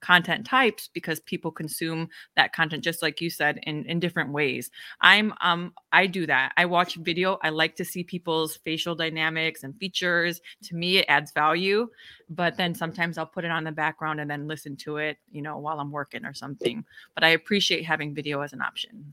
content 0.00 0.46
types 0.46 0.88
because 0.92 1.20
people 1.20 1.50
consume 1.50 2.08
that 2.36 2.52
content 2.52 2.84
just 2.84 3.02
like 3.02 3.20
you 3.20 3.30
said 3.30 3.58
in 3.64 3.84
in 3.86 4.00
different 4.00 4.32
ways. 4.32 4.70
I'm 5.00 5.32
um 5.40 5.72
i 5.92 6.06
do 6.06 6.26
that. 6.26 6.52
I 6.56 6.66
watch 6.66 6.96
video. 6.96 7.38
I 7.42 7.50
like 7.50 7.76
to 7.76 7.84
see 7.84 8.04
people's 8.04 8.56
facial 8.56 8.94
dynamics 8.94 9.62
and 9.64 9.76
features. 9.78 10.40
To 10.64 10.74
me 10.74 10.98
it 10.98 11.06
adds 11.08 11.32
value 11.32 11.88
but 12.30 12.56
then 12.56 12.74
sometimes 12.74 13.16
i'll 13.16 13.26
put 13.26 13.44
it 13.44 13.50
on 13.50 13.64
the 13.64 13.72
background 13.72 14.20
and 14.20 14.30
then 14.30 14.46
listen 14.46 14.76
to 14.76 14.98
it 14.98 15.16
you 15.30 15.40
know 15.40 15.56
while 15.58 15.80
i'm 15.80 15.90
working 15.90 16.24
or 16.24 16.34
something. 16.34 16.84
But 17.14 17.24
i 17.24 17.28
appreciate 17.28 17.84
having 17.84 18.14
video 18.14 18.40
as 18.40 18.52
an 18.52 18.62
option. 18.62 19.12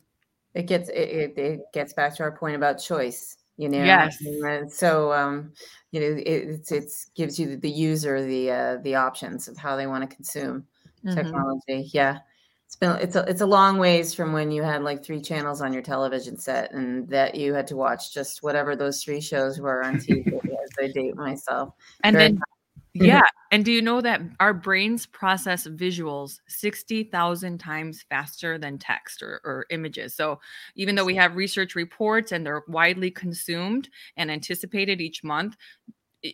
It 0.53 0.67
gets 0.67 0.89
it, 0.89 1.37
it, 1.37 1.61
gets 1.73 1.93
back 1.93 2.15
to 2.15 2.23
our 2.23 2.31
point 2.31 2.55
about 2.55 2.75
choice 2.75 3.37
you 3.57 3.69
know? 3.69 3.83
Yes. 3.83 4.17
And 4.21 4.71
so 4.71 5.13
um 5.13 5.53
you 5.91 5.99
know 5.99 6.07
it, 6.07 6.25
it's 6.25 6.71
it's 6.71 7.05
gives 7.15 7.39
you 7.39 7.57
the 7.57 7.69
user 7.69 8.25
the 8.25 8.51
uh 8.51 8.77
the 8.83 8.95
options 8.95 9.47
of 9.47 9.57
how 9.57 9.75
they 9.75 9.87
want 9.87 10.09
to 10.09 10.13
consume 10.15 10.65
mm-hmm. 11.05 11.15
technology. 11.15 11.89
Yeah. 11.93 12.19
It's 12.65 12.75
been 12.75 12.95
it's 12.97 13.15
a 13.15 13.23
it's 13.29 13.41
a 13.41 13.45
long 13.45 13.77
ways 13.77 14.13
from 14.13 14.33
when 14.33 14.51
you 14.51 14.63
had 14.63 14.81
like 14.81 15.05
three 15.05 15.21
channels 15.21 15.61
on 15.61 15.71
your 15.71 15.83
television 15.83 16.35
set 16.35 16.73
and 16.73 17.07
that 17.09 17.35
you 17.35 17.53
had 17.53 17.67
to 17.67 17.75
watch 17.75 18.11
just 18.11 18.41
whatever 18.41 18.75
those 18.75 19.03
three 19.03 19.21
shows 19.21 19.59
were 19.59 19.83
on 19.83 19.97
TV 19.97 20.27
as 20.63 20.71
I 20.81 20.87
date 20.87 21.15
myself. 21.15 21.73
And 22.03 22.15
Very 22.15 22.29
then 22.29 22.41
yeah. 22.95 23.21
And 23.51 23.65
do 23.65 23.71
you 23.71 23.81
know 23.81 23.99
that 24.01 24.21
our 24.39 24.53
brains 24.53 25.05
process 25.05 25.67
visuals 25.67 26.39
60,000 26.47 27.57
times 27.57 28.05
faster 28.09 28.57
than 28.57 28.77
text 28.77 29.21
or, 29.21 29.41
or, 29.43 29.65
images? 29.69 30.15
So, 30.15 30.39
even 30.75 30.95
though 30.95 31.03
we 31.03 31.15
have 31.15 31.35
research 31.35 31.75
reports 31.75 32.31
and 32.31 32.45
they're 32.45 32.63
widely 32.67 33.11
consumed 33.11 33.89
and 34.15 34.31
anticipated 34.31 35.01
each 35.01 35.23
month, 35.23 35.57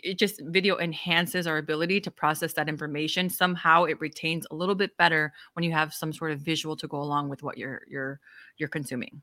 it 0.04 0.18
just 0.18 0.42
video 0.46 0.78
enhances 0.78 1.48
our 1.48 1.58
ability 1.58 2.00
to 2.02 2.12
process 2.12 2.54
that 2.54 2.70
information. 2.70 3.30
Somehow 3.30 3.84
it 3.84 4.00
retains 4.00 4.48
a 4.52 4.56
little 4.56 4.76
bit 4.76 4.96
better 4.98 5.34
when 5.54 5.64
you 5.64 5.72
have 5.72 5.94
some 5.94 6.14
sort 6.14 6.32
of 6.32 6.40
visual 6.40 6.76
to 6.78 6.88
go 6.88 7.02
along 7.02 7.30
with 7.30 7.44
what 7.44 7.58
you're 7.58 7.82
you're 7.88 8.20
you're 8.58 8.70
consuming. 8.70 9.22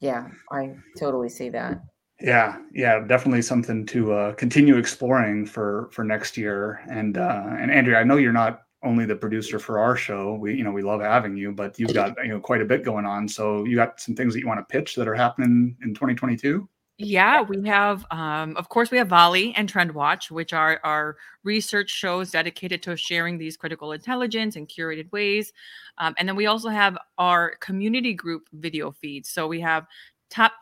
Yeah 0.00 0.28
i 0.50 0.74
totally 0.98 1.28
see 1.28 1.48
that. 1.50 1.82
Yeah 2.20 2.58
yeah 2.72 3.00
definitely 3.00 3.42
something 3.42 3.86
to 3.86 4.12
uh, 4.12 4.32
continue 4.34 4.76
exploring 4.76 5.46
for 5.46 5.88
for 5.92 6.04
next 6.04 6.36
year. 6.36 6.80
And 6.90 7.16
uh 7.18 7.44
and 7.58 7.70
andrea 7.70 7.98
i 7.98 8.04
know 8.04 8.16
you're 8.16 8.32
not 8.32 8.62
only 8.84 9.04
the 9.04 9.16
producer 9.16 9.58
for 9.58 9.80
our 9.80 9.96
show 9.96 10.34
we 10.34 10.54
you 10.54 10.62
know 10.62 10.70
we 10.70 10.82
love 10.82 11.00
having 11.00 11.36
you 11.36 11.50
but 11.50 11.76
you've 11.80 11.92
got 11.92 12.14
you 12.22 12.28
know 12.28 12.40
quite 12.40 12.62
a 12.62 12.64
bit 12.64 12.84
going 12.84 13.04
on. 13.04 13.28
So 13.28 13.64
you 13.64 13.76
got 13.76 14.00
some 14.00 14.14
things 14.14 14.34
that 14.34 14.40
you 14.40 14.48
want 14.48 14.60
to 14.60 14.72
pitch 14.72 14.94
that 14.96 15.08
are 15.08 15.14
happening 15.14 15.76
in 15.82 15.94
2022 15.94 16.68
yeah, 16.98 17.42
we 17.42 17.64
have, 17.68 18.04
um, 18.10 18.56
of 18.56 18.68
course, 18.68 18.90
we 18.90 18.98
have 18.98 19.06
Volley 19.06 19.54
and 19.54 19.68
Trend 19.68 19.92
Watch, 19.92 20.32
which 20.32 20.52
are 20.52 20.80
our 20.82 21.16
research 21.44 21.90
shows 21.90 22.32
dedicated 22.32 22.82
to 22.82 22.96
sharing 22.96 23.38
these 23.38 23.56
critical 23.56 23.92
intelligence 23.92 24.56
in 24.56 24.66
curated 24.66 25.10
ways. 25.12 25.52
Um, 25.98 26.14
and 26.18 26.28
then 26.28 26.34
we 26.34 26.46
also 26.46 26.68
have 26.68 26.98
our 27.16 27.54
community 27.60 28.14
group 28.14 28.48
video 28.52 28.90
feeds. 28.90 29.28
So 29.28 29.46
we 29.46 29.60
have 29.60 29.86
top 30.28 30.52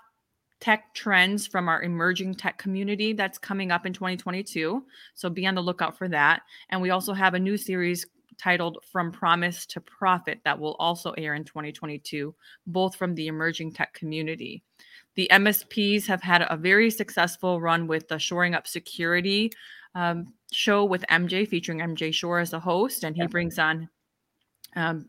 tech 0.60 0.92
trends 0.92 1.46
from 1.46 1.70
our 1.70 1.82
emerging 1.82 2.34
tech 2.34 2.58
community 2.58 3.14
that's 3.14 3.38
coming 3.38 3.70
up 3.70 3.86
in 3.86 3.94
2022. 3.94 4.84
So 5.14 5.30
be 5.30 5.46
on 5.46 5.54
the 5.54 5.62
lookout 5.62 5.96
for 5.96 6.08
that. 6.08 6.42
And 6.68 6.82
we 6.82 6.90
also 6.90 7.14
have 7.14 7.32
a 7.32 7.38
new 7.38 7.56
series 7.56 8.04
titled 8.38 8.78
From 8.90 9.12
Promise 9.12 9.66
to 9.66 9.80
Profit 9.80 10.40
that 10.44 10.58
will 10.58 10.74
also 10.78 11.12
air 11.12 11.34
in 11.34 11.44
2022, 11.44 12.34
both 12.66 12.96
from 12.96 13.14
the 13.14 13.28
emerging 13.28 13.72
tech 13.72 13.94
community. 13.94 14.62
The 15.14 15.28
MSPs 15.32 16.06
have 16.06 16.22
had 16.22 16.46
a 16.48 16.56
very 16.56 16.90
successful 16.90 17.60
run 17.60 17.86
with 17.86 18.08
the 18.08 18.18
Shoring 18.18 18.54
Up 18.54 18.66
Security 18.66 19.50
um, 19.94 20.34
show 20.52 20.84
with 20.84 21.04
MJ, 21.10 21.48
featuring 21.48 21.78
MJ 21.78 22.12
Shoer 22.12 22.40
as 22.40 22.52
a 22.52 22.60
host, 22.60 23.02
and 23.04 23.16
he 23.16 23.22
yeah. 23.22 23.28
brings 23.28 23.58
on 23.58 23.88
um, 24.76 25.06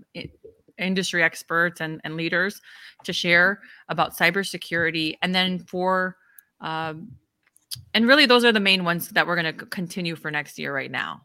industry 0.77 1.23
experts 1.23 1.81
and, 1.81 1.99
and 2.03 2.15
leaders 2.15 2.61
to 3.03 3.11
share 3.11 3.61
about 3.89 4.15
cybersecurity. 4.15 5.17
And 5.21 5.35
then 5.35 5.59
for 5.59 6.17
um, 6.61 7.11
and 7.93 8.07
really 8.07 8.25
those 8.25 8.45
are 8.45 8.51
the 8.51 8.59
main 8.59 8.83
ones 8.83 9.09
that 9.09 9.27
we're 9.27 9.41
going 9.41 9.57
to 9.57 9.65
continue 9.65 10.15
for 10.15 10.31
next 10.31 10.57
year 10.57 10.73
right 10.73 10.89
now. 10.89 11.21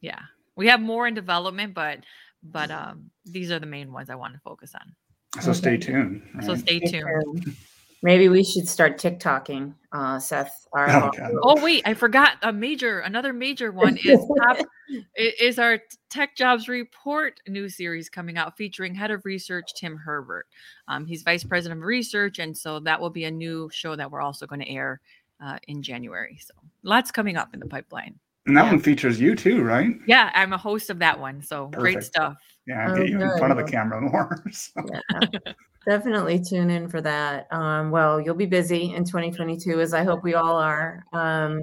Yeah. 0.00 0.20
We 0.58 0.66
have 0.66 0.80
more 0.80 1.06
in 1.06 1.14
development, 1.14 1.72
but 1.72 2.00
but 2.42 2.70
um, 2.70 3.10
these 3.24 3.50
are 3.50 3.60
the 3.60 3.66
main 3.66 3.92
ones 3.92 4.10
I 4.10 4.16
want 4.16 4.34
to 4.34 4.40
focus 4.40 4.72
on. 4.74 5.42
So 5.42 5.52
stay 5.52 5.76
tuned. 5.76 6.22
Right? 6.34 6.44
So 6.44 6.56
stay 6.56 6.80
tuned. 6.80 7.56
Maybe 8.02 8.28
we 8.28 8.44
should 8.44 8.68
start 8.68 8.96
TikToking, 8.96 9.74
uh, 9.90 10.18
Seth. 10.20 10.66
Our, 10.72 10.88
oh, 10.88 11.10
oh, 11.42 11.64
wait, 11.64 11.82
I 11.84 11.94
forgot 11.94 12.34
a 12.42 12.52
major, 12.52 13.00
another 13.00 13.32
major 13.32 13.72
one 13.72 13.96
is 14.04 14.20
top, 14.38 14.58
is 15.16 15.58
our 15.58 15.80
Tech 16.08 16.36
Jobs 16.36 16.68
Report 16.68 17.40
new 17.48 17.68
series 17.68 18.08
coming 18.08 18.38
out 18.38 18.56
featuring 18.56 18.94
head 18.94 19.10
of 19.10 19.24
research 19.24 19.74
Tim 19.74 19.96
Herbert. 19.96 20.46
Um, 20.86 21.06
he's 21.06 21.22
vice 21.22 21.42
president 21.42 21.80
of 21.80 21.86
research, 21.86 22.38
and 22.38 22.56
so 22.56 22.78
that 22.80 23.00
will 23.00 23.10
be 23.10 23.24
a 23.24 23.30
new 23.30 23.68
show 23.72 23.96
that 23.96 24.10
we're 24.10 24.22
also 24.22 24.46
going 24.46 24.60
to 24.60 24.68
air 24.68 25.00
uh, 25.40 25.58
in 25.66 25.82
January. 25.82 26.38
So 26.40 26.54
lots 26.84 27.10
coming 27.10 27.36
up 27.36 27.52
in 27.52 27.58
the 27.58 27.66
pipeline. 27.66 28.14
And 28.48 28.56
that 28.56 28.64
yeah. 28.64 28.70
one 28.70 28.80
features 28.80 29.20
you 29.20 29.36
too, 29.36 29.62
right? 29.62 29.94
Yeah, 30.06 30.30
I'm 30.34 30.54
a 30.54 30.58
host 30.58 30.88
of 30.88 30.98
that 31.00 31.20
one. 31.20 31.42
So 31.42 31.66
Perfect. 31.66 31.80
great 31.80 32.02
stuff. 32.02 32.36
Yeah, 32.66 32.88
I'll 32.88 32.96
get 32.96 33.08
you 33.08 33.20
in 33.20 33.38
front 33.38 33.52
of 33.52 33.58
the 33.58 33.70
camera 33.70 34.00
more. 34.00 34.42
So. 34.52 34.82
Yeah. 34.90 35.52
Definitely 35.86 36.42
tune 36.42 36.70
in 36.70 36.88
for 36.88 37.00
that. 37.02 37.46
Um, 37.50 37.90
well, 37.90 38.20
you'll 38.20 38.34
be 38.34 38.46
busy 38.46 38.94
in 38.94 39.04
2022, 39.04 39.80
as 39.80 39.94
I 39.94 40.02
hope 40.02 40.22
we 40.22 40.34
all 40.34 40.56
are. 40.56 41.04
Um, 41.12 41.62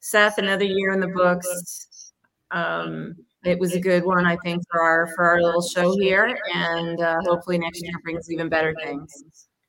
Seth, 0.00 0.38
another 0.38 0.64
year 0.64 0.92
in 0.92 1.00
the 1.00 1.08
books. 1.08 2.12
Um, 2.50 3.14
it 3.44 3.58
was 3.58 3.74
a 3.74 3.80
good 3.80 4.04
one, 4.04 4.26
I 4.26 4.36
think, 4.42 4.62
for 4.70 4.82
our 4.82 5.06
for 5.14 5.24
our 5.24 5.40
little 5.40 5.62
show 5.62 5.96
here, 5.98 6.38
and 6.54 7.00
uh, 7.00 7.16
hopefully 7.24 7.58
next 7.58 7.82
year 7.82 7.92
brings 8.02 8.30
even 8.30 8.48
better 8.48 8.74
things. 8.82 9.24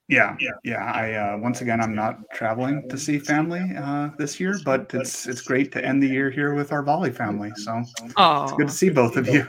Yeah, 0.09 0.37
yeah. 0.63 0.91
I 0.91 1.13
uh, 1.13 1.37
once 1.37 1.61
again, 1.61 1.81
I'm 1.81 1.93
not 1.93 2.19
traveling 2.33 2.87
to 2.89 2.97
see 2.97 3.19
family 3.19 3.61
uh, 3.77 4.09
this 4.17 4.39
year, 4.39 4.57
but 4.63 4.89
it's 4.93 5.27
it's 5.27 5.41
great 5.41 5.71
to 5.73 5.83
end 5.83 6.01
the 6.01 6.07
year 6.07 6.29
here 6.29 6.53
with 6.53 6.71
our 6.71 6.81
Volley 6.81 7.11
family. 7.11 7.51
So 7.55 7.83
oh. 8.15 8.43
it's 8.43 8.53
good 8.53 8.67
to 8.69 8.73
see 8.73 8.89
both 8.89 9.17
of 9.17 9.27
you. 9.27 9.45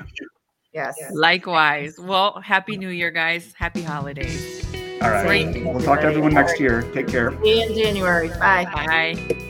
Yes. 0.72 0.96
Likewise. 1.12 1.98
Well, 1.98 2.40
happy 2.40 2.76
New 2.76 2.90
Year, 2.90 3.10
guys. 3.10 3.52
Happy 3.56 3.82
holidays. 3.82 4.64
All 5.00 5.10
right. 5.10 5.26
Great. 5.26 5.64
We'll 5.64 5.80
talk 5.80 6.00
to 6.00 6.06
everyone 6.06 6.34
next 6.34 6.60
year. 6.60 6.82
Take 6.92 7.08
care. 7.08 7.32
See 7.42 7.60
you 7.60 7.66
in 7.66 7.74
January. 7.74 8.28
Bye. 8.28 8.64
Bye. 8.64 9.44